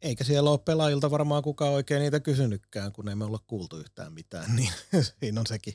[0.03, 4.13] Eikä siellä ole pelaajilta varmaan kukaan oikein niitä kysynytkään, kun ei me olla kuultu yhtään
[4.13, 4.73] mitään, niin
[5.21, 5.75] siinä on sekin.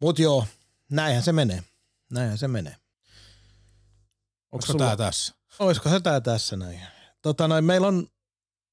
[0.00, 0.46] Mutta joo,
[0.90, 1.64] näinhän se menee.
[2.10, 2.76] Näinhän se menee.
[4.52, 4.84] Onko sulla...
[4.84, 5.34] tämä tässä?
[5.58, 6.80] Olisiko se tämä tässä näin?
[7.22, 8.06] Tota noin, meillä on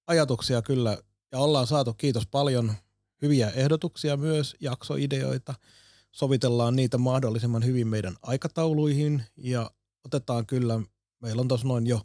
[0.07, 0.97] ajatuksia kyllä
[1.31, 2.73] ja ollaan saatu, kiitos paljon,
[3.21, 5.53] hyviä ehdotuksia myös, jaksoideoita.
[6.11, 9.71] Sovitellaan niitä mahdollisimman hyvin meidän aikatauluihin ja
[10.05, 10.81] otetaan kyllä,
[11.21, 12.01] meillä on tuossa noin jo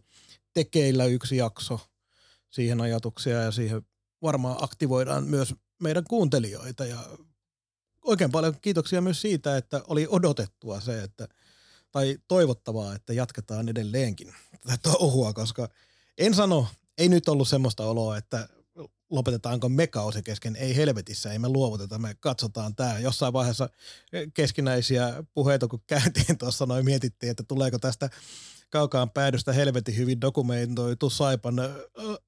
[0.55, 1.80] tekeillä yksi jakso
[2.53, 3.82] siihen ajatuksia ja siihen
[4.22, 6.98] varmaan aktivoidaan myös meidän kuuntelijoita ja
[8.05, 11.28] oikein paljon kiitoksia myös siitä, että oli odotettua se, että
[11.92, 14.34] tai toivottavaa, että jatketaan edelleenkin
[14.66, 15.68] tätä touhua, koska
[16.18, 16.66] en sano,
[16.98, 18.48] ei nyt ollut semmoista oloa, että
[19.11, 22.98] lopetetaanko me kausi kesken, ei helvetissä, ei me luovuteta, me katsotaan tämä.
[22.98, 23.68] Jossain vaiheessa
[24.34, 28.11] keskinäisiä puheita, kun käytiin tuossa noin, mietittiin, että tuleeko tästä
[28.73, 31.57] kaukaan päädystä helvetin hyvin dokumentoitu Saipan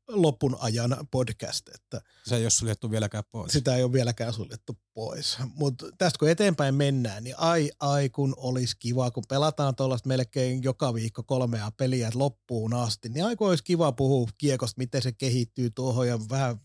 [0.09, 1.69] lopun ajan podcast.
[1.69, 3.53] Että se ei ole suljettu vieläkään pois.
[3.53, 5.39] Sitä ei ole vieläkään suljettu pois.
[5.55, 10.63] Mutta tästä kun eteenpäin mennään, niin ai ai kun olisi kiva, kun pelataan tuollaista melkein
[10.63, 15.13] joka viikko kolmea peliä loppuun asti, niin ai kun olisi kiva puhua kiekosta, miten se
[15.13, 16.61] kehittyy tuohon ja vähän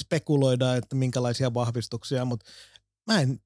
[0.00, 2.46] spekuloida, että minkälaisia vahvistuksia, mutta
[3.06, 3.40] mä en,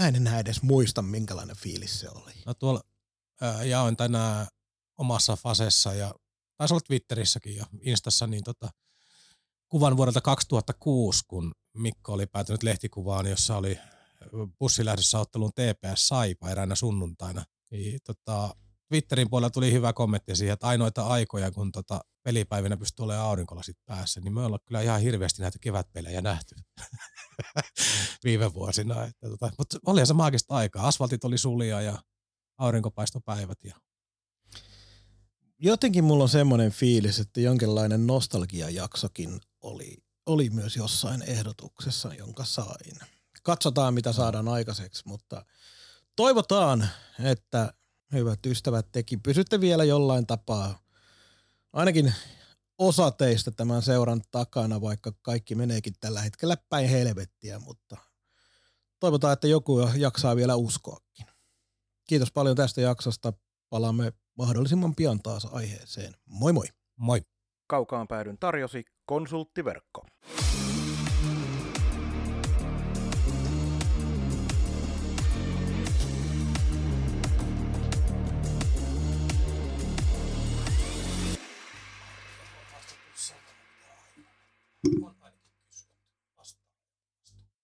[0.00, 2.32] mä en enää edes muista, minkälainen fiilis se oli.
[2.46, 2.80] No tuolla
[3.40, 4.46] ää, jaoin tänään
[4.98, 6.14] omassa fasessa ja
[6.56, 8.70] taisi olla Twitterissäkin ja Instassa niin tota,
[9.68, 13.78] kuvan vuodelta 2006, kun Mikko oli päätynyt lehtikuvaan, jossa oli
[14.58, 17.44] bussilähdössä otteluun TPS Saipa eräänä sunnuntaina.
[17.70, 18.54] Niin, tota,
[18.88, 23.76] Twitterin puolella tuli hyvä kommentti siihen, että ainoita aikoja, kun tota pelipäivinä pystyy olemaan aurinkolasit
[23.84, 26.54] päässä, niin me ollaan kyllä ihan hirveästi näitä kevätpelejä nähty
[28.24, 29.04] viime vuosina.
[29.04, 30.86] Että tota, mutta oli se maagista aikaa.
[30.86, 32.02] Asfaltit oli sulia ja
[32.58, 33.76] aurinkopaistopäivät ja
[35.58, 39.96] jotenkin mulla on semmoinen fiilis, että jonkinlainen nostalgiajaksokin oli,
[40.26, 42.98] oli myös jossain ehdotuksessa, jonka sain.
[43.42, 45.44] Katsotaan, mitä saadaan aikaiseksi, mutta
[46.16, 46.88] toivotaan,
[47.24, 47.74] että
[48.12, 50.78] hyvät ystävät teki, pysytte vielä jollain tapaa,
[51.72, 52.14] ainakin
[52.78, 57.96] osa teistä tämän seuran takana, vaikka kaikki meneekin tällä hetkellä päin helvettiä, mutta
[59.00, 61.26] toivotaan, että joku jaksaa vielä uskoakin.
[62.06, 63.32] Kiitos paljon tästä jaksosta.
[63.68, 66.14] Palaamme mahdollisimman pian taas aiheeseen.
[66.26, 66.66] Moi moi!
[66.96, 67.20] Moi!
[67.66, 70.06] Kaukaan päädyn tarjosi konsulttiverkko.